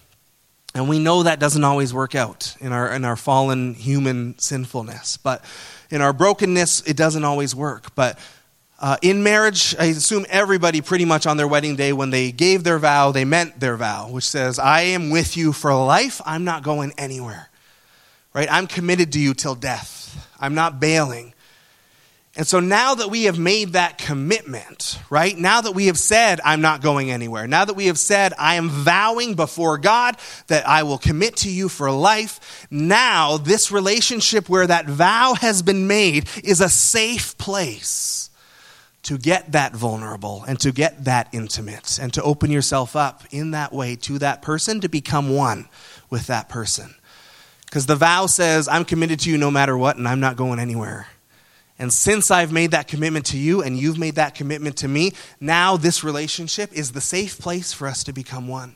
[0.74, 5.18] And we know that doesn't always work out in our, in our fallen human sinfulness.
[5.18, 5.43] But
[5.89, 7.93] in our brokenness, it doesn't always work.
[7.93, 8.18] But
[8.82, 12.63] uh, in marriage, I assume everybody pretty much on their wedding day, when they gave
[12.63, 16.19] their vow, they meant their vow, which says, I am with you for life.
[16.25, 17.49] I'm not going anywhere.
[18.34, 18.47] Right?
[18.51, 20.27] I'm committed to you till death.
[20.39, 21.36] I'm not bailing.
[22.36, 25.38] And so now that we have made that commitment, right?
[25.38, 27.45] Now that we have said, I'm not going anywhere.
[27.45, 30.17] Now that we have said, I am vowing before God
[30.47, 32.65] that I will commit to you for life.
[32.71, 38.30] Now, this relationship where that vow has been made is a safe place
[39.04, 43.52] to get that vulnerable and to get that intimate and to open yourself up in
[43.52, 45.68] that way to that person to become one
[46.10, 46.93] with that person.
[47.66, 50.60] Because the vow says, I'm committed to you no matter what, and I'm not going
[50.60, 51.08] anywhere.
[51.80, 55.14] And since I've made that commitment to you and you've made that commitment to me,
[55.39, 58.76] now this relationship is the safe place for us to become one.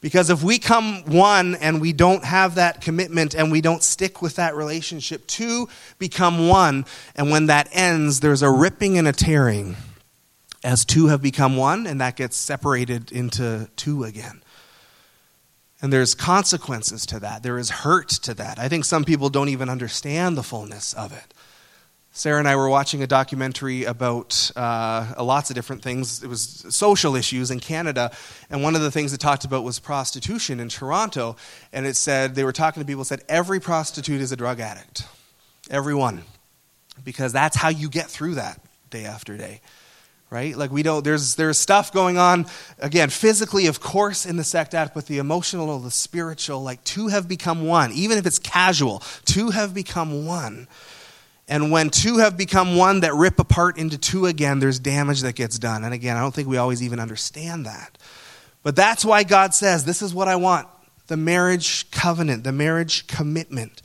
[0.00, 4.22] Because if we come one and we don't have that commitment and we don't stick
[4.22, 5.68] with that relationship, two
[5.98, 6.84] become one.
[7.16, 9.76] And when that ends, there's a ripping and a tearing
[10.62, 14.42] as two have become one, and that gets separated into two again.
[15.80, 17.42] And there's consequences to that.
[17.44, 18.58] There is hurt to that.
[18.58, 21.32] I think some people don't even understand the fullness of it.
[22.18, 26.24] Sarah and I were watching a documentary about uh, lots of different things.
[26.24, 28.10] It was social issues in Canada,
[28.50, 31.36] and one of the things it talked about was prostitution in Toronto.
[31.72, 33.04] And it said they were talking to people.
[33.04, 35.04] Said every prostitute is a drug addict,
[35.70, 36.24] everyone,
[37.04, 38.60] because that's how you get through that
[38.90, 39.60] day after day,
[40.28, 40.56] right?
[40.56, 41.04] Like we don't.
[41.04, 42.46] There's there's stuff going on
[42.80, 47.06] again physically, of course, in the sex act, but the emotional, the spiritual, like two
[47.06, 47.92] have become one.
[47.92, 50.66] Even if it's casual, two have become one.
[51.48, 55.34] And when two have become one that rip apart into two again, there's damage that
[55.34, 55.82] gets done.
[55.82, 57.96] And again, I don't think we always even understand that.
[58.62, 60.68] But that's why God says, This is what I want
[61.06, 63.82] the marriage covenant, the marriage commitment.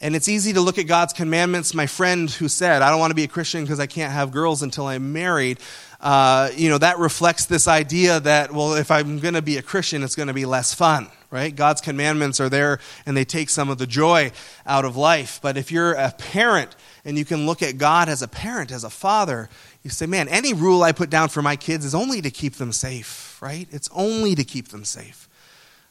[0.00, 1.72] And it's easy to look at God's commandments.
[1.72, 4.32] My friend who said, I don't want to be a Christian because I can't have
[4.32, 5.60] girls until I'm married,
[6.00, 9.62] uh, you know, that reflects this idea that, well, if I'm going to be a
[9.62, 11.54] Christian, it's going to be less fun, right?
[11.54, 14.30] God's commandments are there and they take some of the joy
[14.64, 15.40] out of life.
[15.42, 18.84] But if you're a parent, and you can look at God as a parent, as
[18.84, 19.50] a father,
[19.82, 22.54] you say, man, any rule I put down for my kids is only to keep
[22.54, 23.68] them safe, right?
[23.72, 25.28] It's only to keep them safe.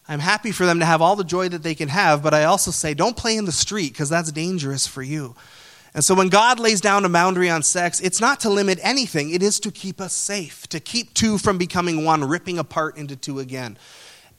[0.08, 2.46] I'm happy for them to have all the joy that they can have, but I
[2.46, 5.36] also say, don't play in the street because that's dangerous for you.
[5.94, 9.30] And so when God lays down a boundary on sex, it's not to limit anything,
[9.30, 13.16] it is to keep us safe, to keep two from becoming one, ripping apart into
[13.16, 13.78] two again.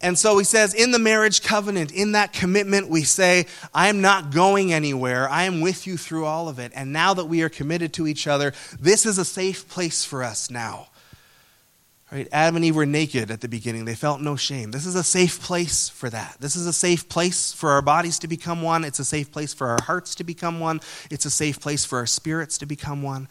[0.05, 4.03] And so he says, in the marriage covenant, in that commitment, we say, I am
[4.03, 5.27] not going anywhere.
[5.31, 6.73] I am with you through all of it.
[6.75, 10.23] And now that we are committed to each other, this is a safe place for
[10.23, 10.89] us now.
[12.13, 12.29] Right?
[12.31, 13.87] Adam and Eve were naked at the beginning.
[13.87, 14.73] They felt no shame.
[14.73, 16.37] This is a safe place for that.
[16.39, 18.85] This is a safe place for our bodies to become one.
[18.85, 20.83] It's a safe place for our hearts to become one.
[21.11, 23.27] It's a safe place for our spirits to become one.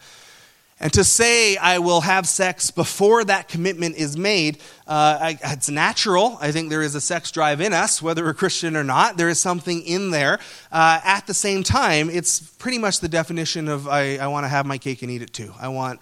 [0.84, 5.70] And to say I will have sex before that commitment is made, uh, I, it's
[5.70, 6.36] natural.
[6.42, 9.16] I think there is a sex drive in us, whether we're Christian or not.
[9.16, 10.38] There is something in there.
[10.70, 14.48] Uh, at the same time, it's pretty much the definition of I, I want to
[14.48, 15.54] have my cake and eat it too.
[15.58, 16.00] I want,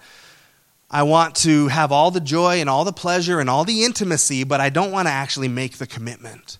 [0.91, 4.43] I want to have all the joy and all the pleasure and all the intimacy,
[4.43, 6.57] but I don't want to actually make the commitment.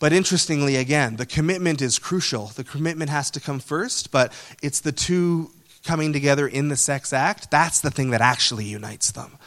[0.00, 2.46] But interestingly, again, the commitment is crucial.
[2.46, 5.52] The commitment has to come first, but it's the two
[5.84, 9.38] coming together in the sex act, that's the thing that actually unites them.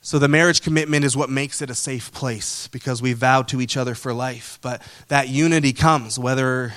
[0.00, 3.60] So the marriage commitment is what makes it a safe place because we vowed to
[3.60, 4.58] each other for life.
[4.62, 6.72] But that unity comes whether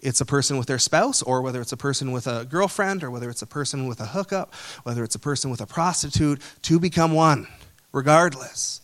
[0.00, 3.10] it's a person with their spouse or whether it's a person with a girlfriend or
[3.10, 6.78] whether it's a person with a hookup, whether it's a person with a prostitute, to
[6.78, 7.48] become one,
[7.92, 8.82] regardless.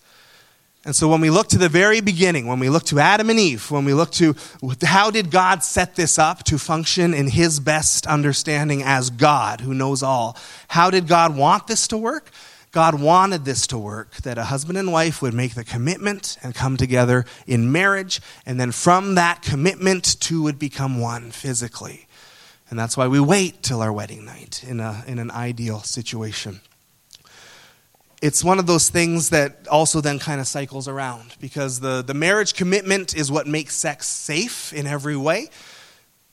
[0.84, 3.38] And so when we look to the very beginning, when we look to Adam and
[3.38, 4.34] Eve, when we look to
[4.82, 9.74] how did God set this up to function in his best understanding as God who
[9.74, 10.36] knows all,
[10.68, 12.30] how did God want this to work?
[12.72, 16.54] God wanted this to work, that a husband and wife would make the commitment and
[16.54, 22.06] come together in marriage, and then from that commitment, two would become one physically.
[22.70, 26.62] And that's why we wait till our wedding night in, a, in an ideal situation
[28.22, 32.14] it's one of those things that also then kind of cycles around because the, the
[32.14, 35.48] marriage commitment is what makes sex safe in every way.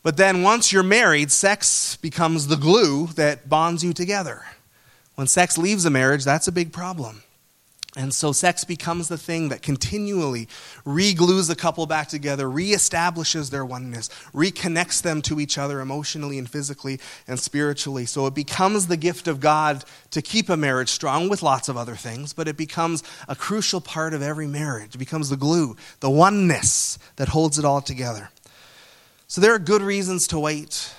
[0.03, 4.43] But then once you're married, sex becomes the glue that bonds you together.
[5.15, 7.23] When sex leaves a marriage, that's a big problem.
[7.95, 10.47] And so sex becomes the thing that continually
[10.85, 16.47] re-glues the couple back together, reestablishes their oneness, reconnects them to each other emotionally and
[16.47, 18.05] physically and spiritually.
[18.05, 21.77] So it becomes the gift of God to keep a marriage strong with lots of
[21.77, 24.93] other things, but it becomes a crucial part of every marriage.
[24.93, 28.29] It becomes the glue, the oneness that holds it all together.
[29.27, 30.93] So there are good reasons to wait.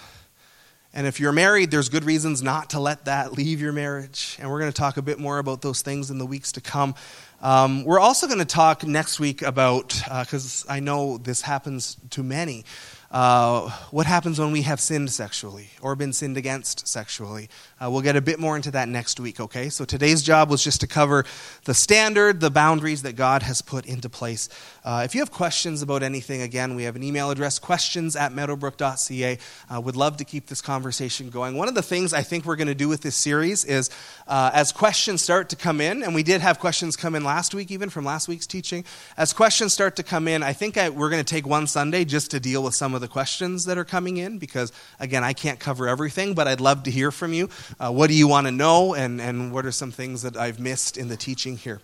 [0.93, 4.37] And if you're married, there's good reasons not to let that leave your marriage.
[4.41, 6.61] And we're going to talk a bit more about those things in the weeks to
[6.61, 6.97] come.
[7.41, 11.97] Um, we're also going to talk next week about, because uh, I know this happens
[12.11, 12.65] to many,
[13.11, 17.49] uh, what happens when we have sinned sexually or been sinned against sexually.
[17.81, 19.69] Uh, we'll get a bit more into that next week, okay?
[19.69, 21.25] So today's job was just to cover
[21.65, 24.49] the standard, the boundaries that God has put into place.
[24.85, 28.33] Uh, if you have questions about anything, again, we have an email address questions at
[28.33, 29.39] meadowbrook.ca.
[29.69, 31.57] Uh, would love to keep this conversation going.
[31.57, 33.91] One of the things I think we're going to do with this series is
[34.29, 37.55] uh, as questions start to come in, and we did have questions come in last
[37.55, 38.85] week, even from last week's teaching,
[39.17, 42.05] as questions start to come in, I think I, we're going to take one Sunday
[42.05, 45.25] just to deal with some of of the questions that are coming in because, again,
[45.25, 47.49] I can't cover everything, but I'd love to hear from you.
[47.79, 50.61] Uh, what do you want to know, and, and what are some things that I've
[50.61, 51.81] missed in the teaching here?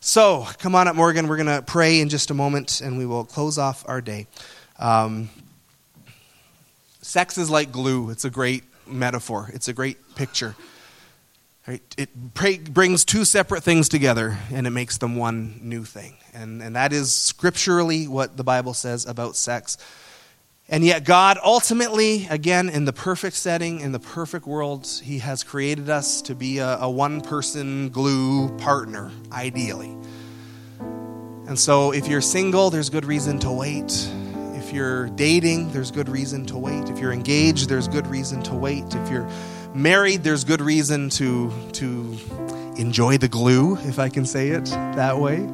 [0.00, 1.26] So, come on up, Morgan.
[1.26, 4.26] We're going to pray in just a moment, and we will close off our day.
[4.78, 5.30] Um,
[7.00, 10.54] sex is like glue, it's a great metaphor, it's a great picture.
[11.98, 12.14] It
[12.72, 16.16] brings two separate things together and it makes them one new thing.
[16.32, 19.76] And, and that is scripturally what the Bible says about sex.
[20.70, 25.42] And yet, God ultimately, again, in the perfect setting, in the perfect world, He has
[25.42, 29.96] created us to be a, a one person glue partner, ideally.
[31.48, 34.10] And so, if you're single, there's good reason to wait.
[34.56, 36.90] If you're dating, there's good reason to wait.
[36.90, 38.84] If you're engaged, there's good reason to wait.
[38.94, 39.26] If you're
[39.72, 42.18] married, there's good reason to, to
[42.76, 45.48] enjoy the glue, if I can say it that way.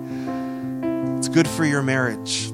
[1.18, 2.50] It's good for your marriage.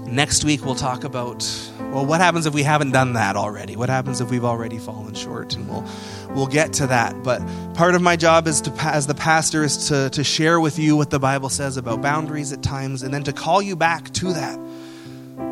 [0.00, 1.48] Next week, we'll talk about
[1.92, 3.76] well, what happens if we haven't done that already?
[3.76, 5.54] What happens if we've already fallen short?
[5.54, 5.84] And we'll,
[6.30, 7.22] we'll get to that.
[7.22, 7.40] But
[7.74, 10.96] part of my job is to, as the pastor is to, to share with you
[10.96, 14.32] what the Bible says about boundaries at times and then to call you back to
[14.32, 14.58] that.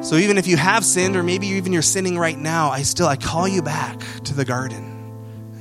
[0.03, 3.07] So even if you have sinned, or maybe even you're sinning right now, I still
[3.07, 4.97] I call you back to the garden.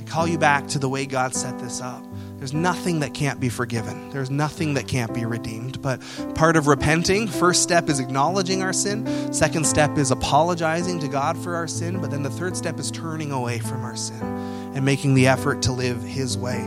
[0.00, 2.02] I call you back to the way God set this up.
[2.40, 4.08] There's nothing that can't be forgiven.
[4.08, 5.82] There's nothing that can't be redeemed.
[5.82, 6.00] But
[6.34, 9.30] part of repenting, first step is acknowledging our sin.
[9.30, 12.00] Second step is apologizing to God for our sin.
[12.00, 14.22] But then the third step is turning away from our sin
[14.74, 16.66] and making the effort to live His way.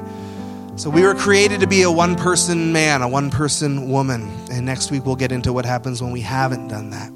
[0.76, 4.30] So we were created to be a one person man, a one person woman.
[4.52, 7.12] And next week we'll get into what happens when we haven't done that.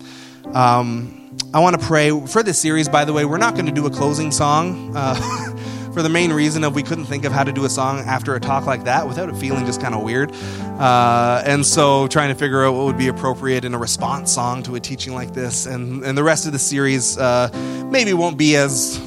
[0.56, 3.24] Um, I want to pray for this series, by the way.
[3.24, 4.98] We're not going to do a closing song.
[4.98, 5.54] Uh,
[5.98, 8.36] for the main reason of we couldn't think of how to do a song after
[8.36, 10.32] a talk like that without it feeling just kind of weird.
[10.80, 14.62] Uh, and so trying to figure out what would be appropriate in a response song
[14.62, 15.66] to a teaching like this.
[15.66, 17.50] And, and the rest of the series uh,
[17.92, 19.02] maybe won't be as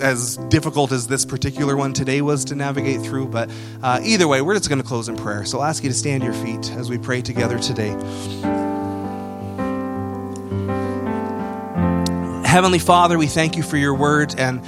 [0.00, 3.28] as difficult as this particular one today was to navigate through.
[3.28, 3.48] But
[3.80, 5.44] uh, either way, we're just going to close in prayer.
[5.44, 7.90] So I'll ask you to stand your feet as we pray together today.
[12.44, 14.60] Heavenly Father, we thank you for your word and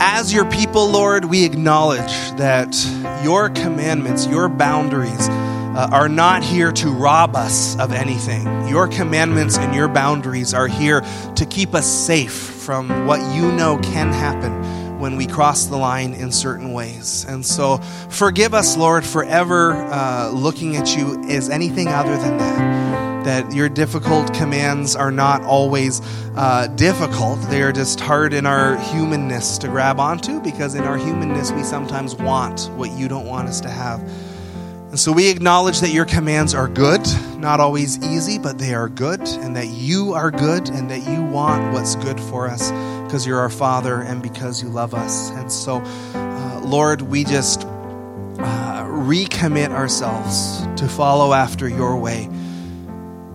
[0.00, 2.74] as your people, Lord, we acknowledge that
[3.22, 8.68] your commandments, your boundaries, uh, are not here to rob us of anything.
[8.68, 11.02] Your commandments and your boundaries are here
[11.36, 16.14] to keep us safe from what you know can happen when we cross the line
[16.14, 17.24] in certain ways.
[17.28, 17.78] And so,
[18.08, 22.89] forgive us, Lord, for ever uh, looking at you as anything other than that
[23.30, 26.00] that your difficult commands are not always
[26.34, 27.40] uh, difficult.
[27.42, 31.62] They are just hard in our humanness to grab onto because in our humanness we
[31.62, 34.00] sometimes want what you don't want us to have.
[34.00, 37.06] And so we acknowledge that your commands are good,
[37.38, 41.22] not always easy, but they are good, and that you are good, and that you
[41.22, 42.72] want what's good for us
[43.04, 45.30] because you're our Father and because you love us.
[45.30, 45.76] And so,
[46.14, 52.28] uh, Lord, we just uh, recommit ourselves to follow after your way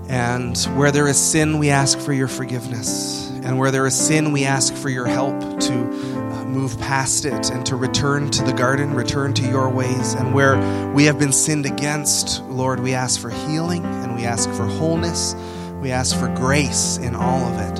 [0.10, 3.30] and where there is sin, we ask for your forgiveness.
[3.44, 7.52] And where there is sin, we ask for your help to uh, move past it
[7.52, 10.14] and to return to the garden, return to your ways.
[10.14, 10.58] And where
[10.94, 15.36] we have been sinned against, Lord, we ask for healing and we ask for wholeness.
[15.82, 17.80] We ask for grace in all of it.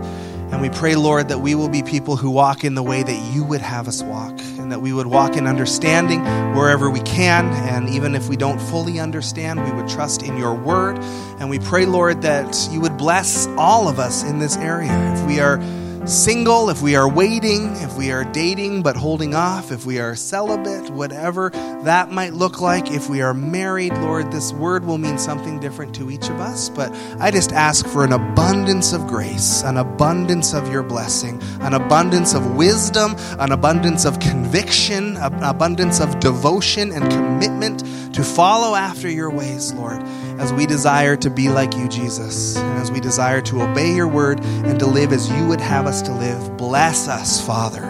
[0.52, 3.34] And we pray, Lord, that we will be people who walk in the way that
[3.34, 6.22] you would have us walk, and that we would walk in understanding
[6.56, 7.46] wherever we can.
[7.70, 10.98] And even if we don't fully understand, we would trust in your word.
[11.40, 14.92] And we pray, Lord, that you would bless all of us in this area.
[15.14, 15.60] If we are
[16.06, 20.16] single, if we are waiting, if we are dating but holding off, if we are
[20.16, 21.52] celibate, whatever
[21.84, 25.96] that might look like, if we are married, Lord, this word will mean something different
[25.96, 26.70] to each of us.
[26.70, 31.74] But I just ask for an abundance of grace, an abundance of your blessing, an
[31.74, 37.84] abundance of wisdom, an abundance of conviction, an abundance of devotion and commitment
[38.16, 40.02] to follow after your ways, Lord,
[40.40, 44.08] as we desire to be like you, Jesus, and as we desire to obey your
[44.08, 46.58] word and to live as you would have us to live.
[46.58, 47.84] Bless us, Father,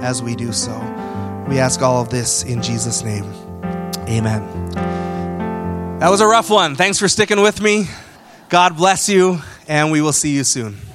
[0.00, 0.78] as we do so.
[1.48, 3.24] We ask all of this in Jesus' name.
[4.08, 4.70] Amen.
[5.98, 6.76] That was a rough one.
[6.76, 7.86] Thanks for sticking with me.
[8.48, 10.87] God bless you, and we will see you soon.